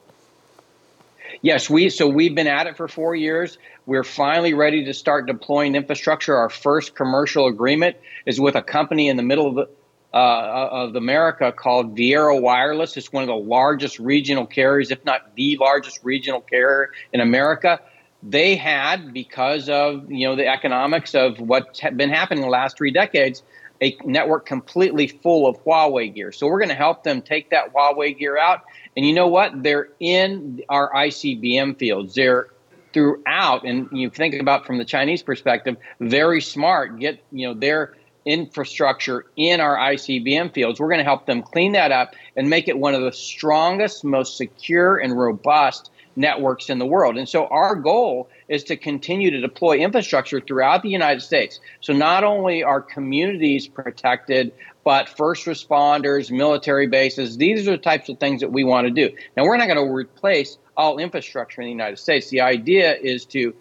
Yes, 1.42 1.68
we 1.68 1.90
so 1.90 2.06
we've 2.06 2.36
been 2.36 2.46
at 2.46 2.68
it 2.68 2.76
for 2.76 2.86
four 2.86 3.16
years. 3.16 3.58
We're 3.84 4.04
finally 4.04 4.54
ready 4.54 4.84
to 4.84 4.94
start 4.94 5.26
deploying 5.26 5.74
infrastructure. 5.74 6.36
Our 6.36 6.50
first 6.50 6.94
commercial 6.94 7.48
agreement 7.48 7.96
is 8.26 8.40
with 8.40 8.54
a 8.54 8.62
company 8.62 9.08
in 9.08 9.16
the 9.16 9.24
middle 9.24 9.48
of 9.48 9.54
the, 9.56 9.68
uh, 10.16 10.68
of 10.70 10.94
America 10.94 11.50
called 11.50 11.96
Viaero 11.96 12.40
Wireless. 12.40 12.96
It's 12.96 13.12
one 13.12 13.24
of 13.24 13.28
the 13.28 13.34
largest 13.34 13.98
regional 13.98 14.46
carriers, 14.46 14.92
if 14.92 15.04
not 15.04 15.34
the 15.34 15.56
largest 15.56 15.98
regional 16.04 16.42
carrier 16.42 16.92
in 17.12 17.20
America. 17.20 17.80
They 18.22 18.56
had, 18.56 19.12
because 19.12 19.68
of 19.68 20.10
you 20.10 20.28
know 20.28 20.36
the 20.36 20.48
economics 20.48 21.14
of 21.14 21.38
what's 21.38 21.80
been 21.80 22.10
happening 22.10 22.42
the 22.42 22.50
last 22.50 22.76
three 22.76 22.90
decades, 22.90 23.42
a 23.80 23.96
network 24.04 24.44
completely 24.44 25.06
full 25.06 25.46
of 25.46 25.62
Huawei 25.64 26.12
gear. 26.12 26.32
So 26.32 26.46
we're 26.48 26.58
going 26.58 26.70
to 26.70 26.74
help 26.74 27.04
them 27.04 27.22
take 27.22 27.50
that 27.50 27.72
Huawei 27.72 28.18
gear 28.18 28.36
out. 28.36 28.62
And 28.96 29.06
you 29.06 29.12
know 29.12 29.28
what? 29.28 29.62
They're 29.62 29.88
in 30.00 30.62
our 30.68 30.92
ICBM 30.92 31.78
fields. 31.78 32.14
They're 32.14 32.48
throughout, 32.92 33.64
and 33.64 33.88
you 33.92 34.10
think 34.10 34.34
about 34.34 34.66
from 34.66 34.78
the 34.78 34.84
Chinese 34.84 35.22
perspective, 35.22 35.76
very 36.00 36.40
smart. 36.40 36.98
Get 36.98 37.22
you 37.30 37.46
know 37.46 37.54
their 37.54 37.94
infrastructure 38.24 39.26
in 39.36 39.60
our 39.60 39.76
ICBM 39.76 40.52
fields. 40.52 40.80
We're 40.80 40.88
going 40.88 40.98
to 40.98 41.04
help 41.04 41.26
them 41.26 41.42
clean 41.42 41.72
that 41.72 41.92
up 41.92 42.14
and 42.36 42.50
make 42.50 42.68
it 42.68 42.78
one 42.78 42.94
of 42.94 43.02
the 43.02 43.12
strongest, 43.12 44.04
most 44.04 44.36
secure, 44.36 44.98
and 44.98 45.16
robust 45.16 45.90
networks 46.18 46.68
in 46.68 46.78
the 46.78 46.84
world. 46.84 47.16
And 47.16 47.28
so 47.28 47.46
our 47.46 47.76
goal 47.76 48.28
is 48.48 48.64
to 48.64 48.76
continue 48.76 49.30
to 49.30 49.40
deploy 49.40 49.78
infrastructure 49.78 50.40
throughout 50.40 50.82
the 50.82 50.90
United 50.90 51.20
States. 51.20 51.60
So 51.80 51.92
not 51.92 52.24
only 52.24 52.62
are 52.62 52.82
communities 52.82 53.68
protected, 53.68 54.52
but 54.84 55.08
first 55.08 55.46
responders, 55.46 56.30
military 56.30 56.88
bases, 56.88 57.36
these 57.36 57.68
are 57.68 57.72
the 57.72 57.78
types 57.78 58.08
of 58.08 58.18
things 58.18 58.40
that 58.40 58.50
we 58.50 58.64
want 58.64 58.86
to 58.86 58.90
do. 58.90 59.14
Now, 59.36 59.44
we're 59.44 59.56
not 59.56 59.68
going 59.68 59.78
to 59.86 59.92
replace 59.92 60.58
all 60.76 60.98
infrastructure 60.98 61.60
in 61.60 61.66
the 61.66 61.72
United 61.72 61.98
States. 61.98 62.30
The 62.30 62.40
idea 62.40 62.96
is 62.96 63.24
to 63.26 63.54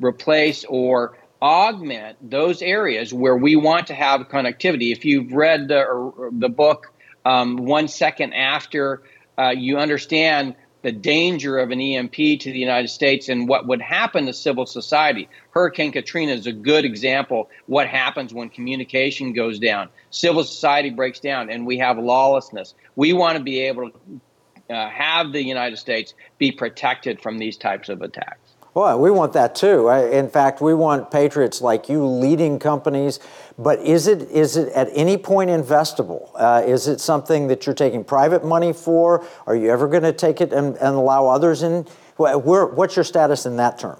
replace 0.00 0.64
or 0.68 1.16
augment 1.42 2.18
those 2.30 2.62
areas 2.62 3.12
where 3.12 3.36
we 3.36 3.56
want 3.56 3.88
to 3.88 3.94
have 3.94 4.20
connectivity. 4.28 4.92
If 4.92 5.04
you've 5.04 5.32
read 5.32 5.68
the, 5.68 6.30
the 6.32 6.48
book 6.48 6.92
um, 7.24 7.56
One 7.56 7.88
Second 7.88 8.32
After, 8.32 9.02
uh, 9.38 9.50
you 9.50 9.78
understand 9.78 10.54
the 10.86 10.92
danger 10.92 11.58
of 11.58 11.72
an 11.72 11.80
EMP 11.80 12.14
to 12.14 12.52
the 12.52 12.60
United 12.60 12.86
States 12.86 13.28
and 13.28 13.48
what 13.48 13.66
would 13.66 13.82
happen 13.82 14.26
to 14.26 14.32
civil 14.32 14.66
society. 14.66 15.28
Hurricane 15.50 15.90
Katrina 15.90 16.30
is 16.30 16.46
a 16.46 16.52
good 16.52 16.84
example 16.84 17.50
what 17.66 17.88
happens 17.88 18.32
when 18.32 18.50
communication 18.50 19.32
goes 19.32 19.58
down. 19.58 19.88
Civil 20.10 20.44
society 20.44 20.90
breaks 20.90 21.18
down 21.18 21.50
and 21.50 21.66
we 21.66 21.78
have 21.78 21.98
lawlessness. 21.98 22.72
We 22.94 23.12
want 23.14 23.36
to 23.36 23.42
be 23.42 23.62
able 23.62 23.90
to 23.90 24.72
uh, 24.72 24.88
have 24.88 25.32
the 25.32 25.42
United 25.42 25.78
States 25.78 26.14
be 26.38 26.52
protected 26.52 27.20
from 27.20 27.38
these 27.38 27.56
types 27.56 27.88
of 27.88 28.00
attacks. 28.00 28.45
Well, 28.76 29.00
we 29.00 29.10
want 29.10 29.32
that 29.32 29.54
too. 29.54 29.88
In 29.88 30.28
fact, 30.28 30.60
we 30.60 30.74
want 30.74 31.10
patriots 31.10 31.62
like 31.62 31.88
you 31.88 32.04
leading 32.04 32.58
companies. 32.58 33.20
But 33.56 33.80
is 33.80 34.06
it 34.06 34.30
is 34.30 34.58
it 34.58 34.70
at 34.74 34.90
any 34.92 35.16
point 35.16 35.48
investable? 35.48 36.28
Uh, 36.34 36.62
is 36.62 36.86
it 36.86 37.00
something 37.00 37.46
that 37.46 37.64
you're 37.64 37.74
taking 37.74 38.04
private 38.04 38.44
money 38.44 38.74
for? 38.74 39.26
Are 39.46 39.56
you 39.56 39.70
ever 39.70 39.88
going 39.88 40.02
to 40.02 40.12
take 40.12 40.42
it 40.42 40.52
and, 40.52 40.76
and, 40.76 40.94
allow 40.94 41.26
others 41.26 41.62
in? 41.62 41.86
Where, 42.18 42.36
what's 42.66 42.96
your 42.96 43.04
status 43.06 43.46
in 43.46 43.56
that 43.56 43.78
term? 43.78 43.98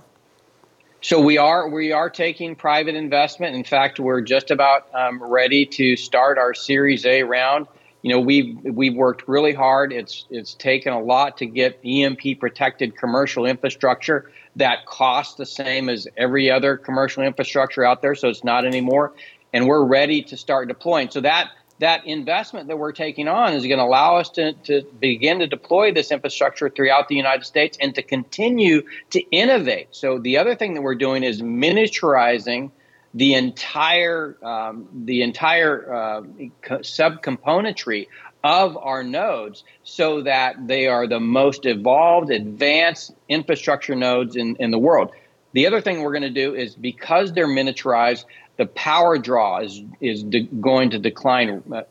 So 1.01 1.23
we 1.23 1.39
are 1.39 1.71
we 1.71 1.93
are 1.93 2.11
taking 2.11 2.55
private 2.55 2.97
investment. 2.97 3.57
In 3.57 3.65
fact, 3.65 3.99
we're 3.99 4.21
just 4.21 4.51
about 4.51 4.95
um, 4.95 5.23
ready 5.23 5.65
to 5.65 5.97
start 5.97 6.37
our 6.37 6.53
Series 6.53 7.07
A 7.07 7.23
round 7.23 7.67
you 8.03 8.12
know 8.12 8.21
we've 8.21 8.57
we've 8.62 8.95
worked 8.95 9.27
really 9.27 9.53
hard 9.53 9.93
it's 9.93 10.27
it's 10.31 10.55
taken 10.55 10.93
a 10.93 11.01
lot 11.01 11.37
to 11.39 11.47
get 11.47 11.81
EMP 11.85 12.39
protected 12.39 12.97
commercial 12.97 13.47
infrastructure 13.47 14.31
that 14.57 14.87
costs 14.87 15.35
the 15.37 15.47
same 15.47 15.88
as 15.88 16.09
every 16.16 16.51
other 16.51 16.77
commercial 16.77 17.23
infrastructure 17.23 17.85
out 17.85 18.03
there 18.03 18.14
so 18.14 18.29
it's 18.29 18.45
not 18.45 18.64
anymore 18.64 19.12
and 19.53 19.66
we're 19.66 19.85
ready 19.85 20.23
to 20.23 20.37
start 20.37 20.69
deploying 20.69 21.09
so 21.09 21.21
that 21.21 21.51
that 21.79 22.07
investment 22.07 22.69
that 22.69 22.79
we're 22.79 22.92
taking 22.92 23.29
on 23.29 23.53
is 23.53 23.64
going 23.66 23.79
to 23.79 23.85
allow 23.85 24.16
us 24.16 24.31
to, 24.31 24.55
to 24.64 24.83
begin 24.99 25.40
to 25.40 25.47
deploy 25.47 25.92
this 25.92 26.11
infrastructure 26.11 26.71
throughout 26.71 27.09
the 27.09 27.14
United 27.14 27.45
States 27.45 27.77
and 27.81 27.95
to 27.95 28.03
continue 28.03 28.83
to 29.11 29.21
innovate. 29.31 29.88
So, 29.90 30.19
the 30.19 30.38
other 30.38 30.55
thing 30.55 30.75
that 30.75 30.83
we're 30.83 30.95
doing 30.95 31.23
is 31.23 31.42
miniaturizing 31.42 32.71
the 33.14 33.35
entire 33.35 34.37
um, 34.42 34.88
the 35.05 35.23
entire 35.23 35.92
uh, 35.92 36.23
subcomponentry 36.62 38.09
of 38.47 38.77
our 38.77 39.03
nodes 39.03 39.65
so 39.83 40.23
that 40.23 40.69
they 40.69 40.87
are 40.87 41.09
the 41.09 41.19
most 41.19 41.67
evolved, 41.67 42.31
advanced 42.31 43.13
infrastructure 43.29 43.97
nodes 43.97 44.37
in, 44.37 44.55
in 44.57 44.71
the 44.71 44.79
world. 44.79 45.11
The 45.53 45.67
other 45.67 45.81
thing 45.81 46.03
we're 46.03 46.13
going 46.13 46.23
to 46.23 46.31
do 46.31 46.55
is 46.55 46.77
because 46.77 47.33
they're 47.33 47.49
miniaturized, 47.49 48.25
the 48.57 48.67
power 48.67 49.19
draw 49.19 49.59
is 49.59 49.83
is 50.01 50.23
de- 50.23 50.49
going 50.61 50.91
to 50.91 50.99
decline 50.99 51.63
uh, 51.75 51.83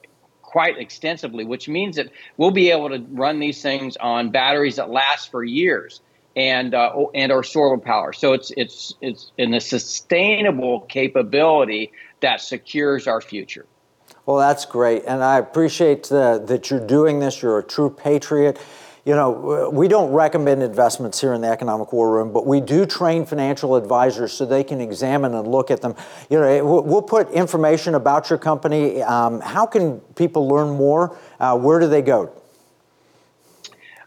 quite 0.41 0.77
extensively, 0.77 1.43
which 1.43 1.67
means 1.67 1.97
that 1.97 2.09
we'll 2.37 2.51
be 2.51 2.71
able 2.71 2.89
to 2.89 2.99
run 3.11 3.39
these 3.39 3.61
things 3.61 3.97
on 3.97 4.31
batteries 4.31 4.77
that 4.77 4.89
last 4.89 5.29
for 5.29 5.43
years 5.43 5.99
and 6.37 6.73
uh, 6.73 6.91
and 7.13 7.31
or 7.33 7.43
solar 7.43 7.77
power. 7.77 8.13
So 8.13 8.31
it's 8.31 8.51
it's 8.55 8.95
it's 9.01 9.31
in 9.37 9.53
a 9.53 9.59
sustainable 9.59 10.81
capability 10.81 11.91
that 12.21 12.39
secures 12.39 13.07
our 13.07 13.19
future. 13.19 13.65
Well, 14.25 14.37
that's 14.37 14.65
great, 14.65 15.03
and 15.05 15.23
I 15.23 15.37
appreciate 15.37 16.11
uh, 16.11 16.39
that 16.39 16.71
you're 16.71 16.85
doing 16.85 17.19
this. 17.19 17.43
You're 17.43 17.59
a 17.59 17.63
true 17.63 17.91
patriot. 17.91 18.59
You 19.05 19.13
know, 19.13 19.69
we 19.71 19.87
don't 19.87 20.11
recommend 20.11 20.63
investments 20.63 21.21
here 21.21 21.33
in 21.33 21.41
the 21.41 21.47
Economic 21.47 21.93
War 21.93 22.11
Room, 22.11 22.33
but 22.33 22.47
we 22.47 22.59
do 22.59 22.87
train 22.87 23.27
financial 23.27 23.75
advisors 23.75 24.33
so 24.33 24.47
they 24.47 24.63
can 24.63 24.81
examine 24.81 25.35
and 25.35 25.47
look 25.47 25.69
at 25.69 25.83
them. 25.83 25.95
You 26.31 26.39
know, 26.39 26.81
we'll 26.81 27.03
put 27.03 27.29
information 27.29 27.93
about 27.93 28.31
your 28.31 28.39
company. 28.39 29.03
Um, 29.03 29.41
how 29.41 29.67
can 29.67 29.99
people 30.15 30.47
learn 30.47 30.75
more? 30.75 31.15
Uh, 31.39 31.55
where 31.55 31.79
do 31.79 31.87
they 31.87 32.01
go? 32.01 32.33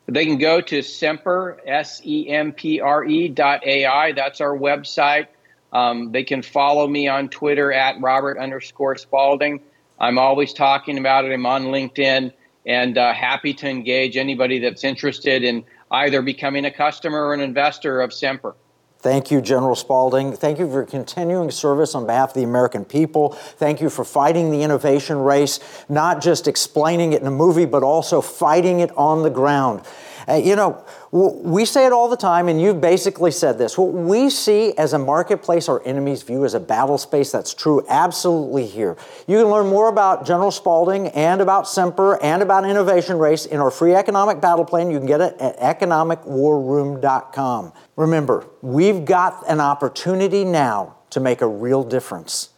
They 0.08 0.26
can 0.26 0.38
go 0.38 0.60
to 0.62 0.82
Sempre, 0.82 1.58
S 1.64 2.00
E 2.04 2.28
M 2.28 2.50
P 2.50 2.80
R 2.80 3.04
E 3.04 3.28
dot 3.28 3.64
AI. 3.64 4.10
That's 4.12 4.40
our 4.40 4.56
website. 4.58 5.28
Um, 5.72 6.10
they 6.10 6.24
can 6.24 6.42
follow 6.42 6.88
me 6.88 7.06
on 7.06 7.28
Twitter 7.28 7.72
at 7.72 8.00
Robert 8.00 8.36
underscore 8.36 8.96
Spalding. 8.96 9.60
I'm 10.00 10.18
always 10.18 10.52
talking 10.52 10.98
about 10.98 11.24
it. 11.24 11.32
I'm 11.32 11.46
on 11.46 11.64
LinkedIn 11.66 12.32
and 12.66 12.98
uh, 12.98 13.12
happy 13.12 13.54
to 13.54 13.68
engage 13.68 14.16
anybody 14.16 14.58
that's 14.58 14.84
interested 14.84 15.42
in 15.42 15.64
either 15.90 16.22
becoming 16.22 16.64
a 16.64 16.70
customer 16.70 17.26
or 17.26 17.34
an 17.34 17.40
investor 17.40 18.00
of 18.00 18.12
Sempre. 18.12 18.54
Thank 19.00 19.30
you, 19.30 19.40
General 19.40 19.76
Spalding. 19.76 20.32
Thank 20.32 20.58
you 20.58 20.66
for 20.66 20.72
your 20.72 20.84
continuing 20.84 21.52
service 21.52 21.94
on 21.94 22.04
behalf 22.04 22.30
of 22.30 22.34
the 22.34 22.42
American 22.42 22.84
people. 22.84 23.30
Thank 23.30 23.80
you 23.80 23.90
for 23.90 24.04
fighting 24.04 24.50
the 24.50 24.62
innovation 24.62 25.18
race, 25.18 25.60
not 25.88 26.20
just 26.20 26.48
explaining 26.48 27.12
it 27.12 27.20
in 27.20 27.26
a 27.28 27.32
movie, 27.32 27.64
but 27.64 27.84
also 27.84 28.20
fighting 28.20 28.80
it 28.80 28.90
on 28.96 29.22
the 29.22 29.30
ground. 29.30 29.82
You 30.28 30.56
know, 30.56 30.84
we 31.10 31.64
say 31.64 31.86
it 31.86 31.92
all 31.92 32.08
the 32.08 32.16
time, 32.16 32.48
and 32.48 32.60
you've 32.60 32.82
basically 32.82 33.30
said 33.30 33.56
this. 33.56 33.78
What 33.78 33.94
we 33.94 34.28
see 34.28 34.76
as 34.76 34.92
a 34.92 34.98
marketplace, 34.98 35.70
our 35.70 35.82
enemies 35.86 36.22
view 36.22 36.44
as 36.44 36.52
a 36.52 36.60
battle 36.60 36.98
space. 36.98 37.32
That's 37.32 37.54
true 37.54 37.82
absolutely 37.88 38.66
here. 38.66 38.98
You 39.26 39.38
can 39.38 39.48
learn 39.48 39.68
more 39.68 39.88
about 39.88 40.26
General 40.26 40.50
Spalding 40.50 41.08
and 41.08 41.40
about 41.40 41.66
Sempre 41.66 42.18
and 42.20 42.42
about 42.42 42.68
Innovation 42.68 43.18
Race 43.18 43.46
in 43.46 43.58
our 43.58 43.70
free 43.70 43.94
economic 43.94 44.42
battle 44.42 44.66
plan. 44.66 44.90
You 44.90 44.98
can 44.98 45.06
get 45.06 45.22
it 45.22 45.34
at 45.40 45.58
economicwarroom.com. 45.60 47.72
Remember, 47.96 48.46
we've 48.60 49.06
got 49.06 49.48
an 49.48 49.60
opportunity 49.60 50.44
now 50.44 50.96
to 51.08 51.20
make 51.20 51.40
a 51.40 51.48
real 51.48 51.82
difference. 51.82 52.50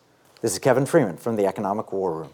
This 0.42 0.54
is 0.54 0.58
Kevin 0.58 0.86
Freeman 0.86 1.18
from 1.18 1.36
the 1.36 1.46
Economic 1.46 1.92
War 1.92 2.14
Room. 2.14 2.30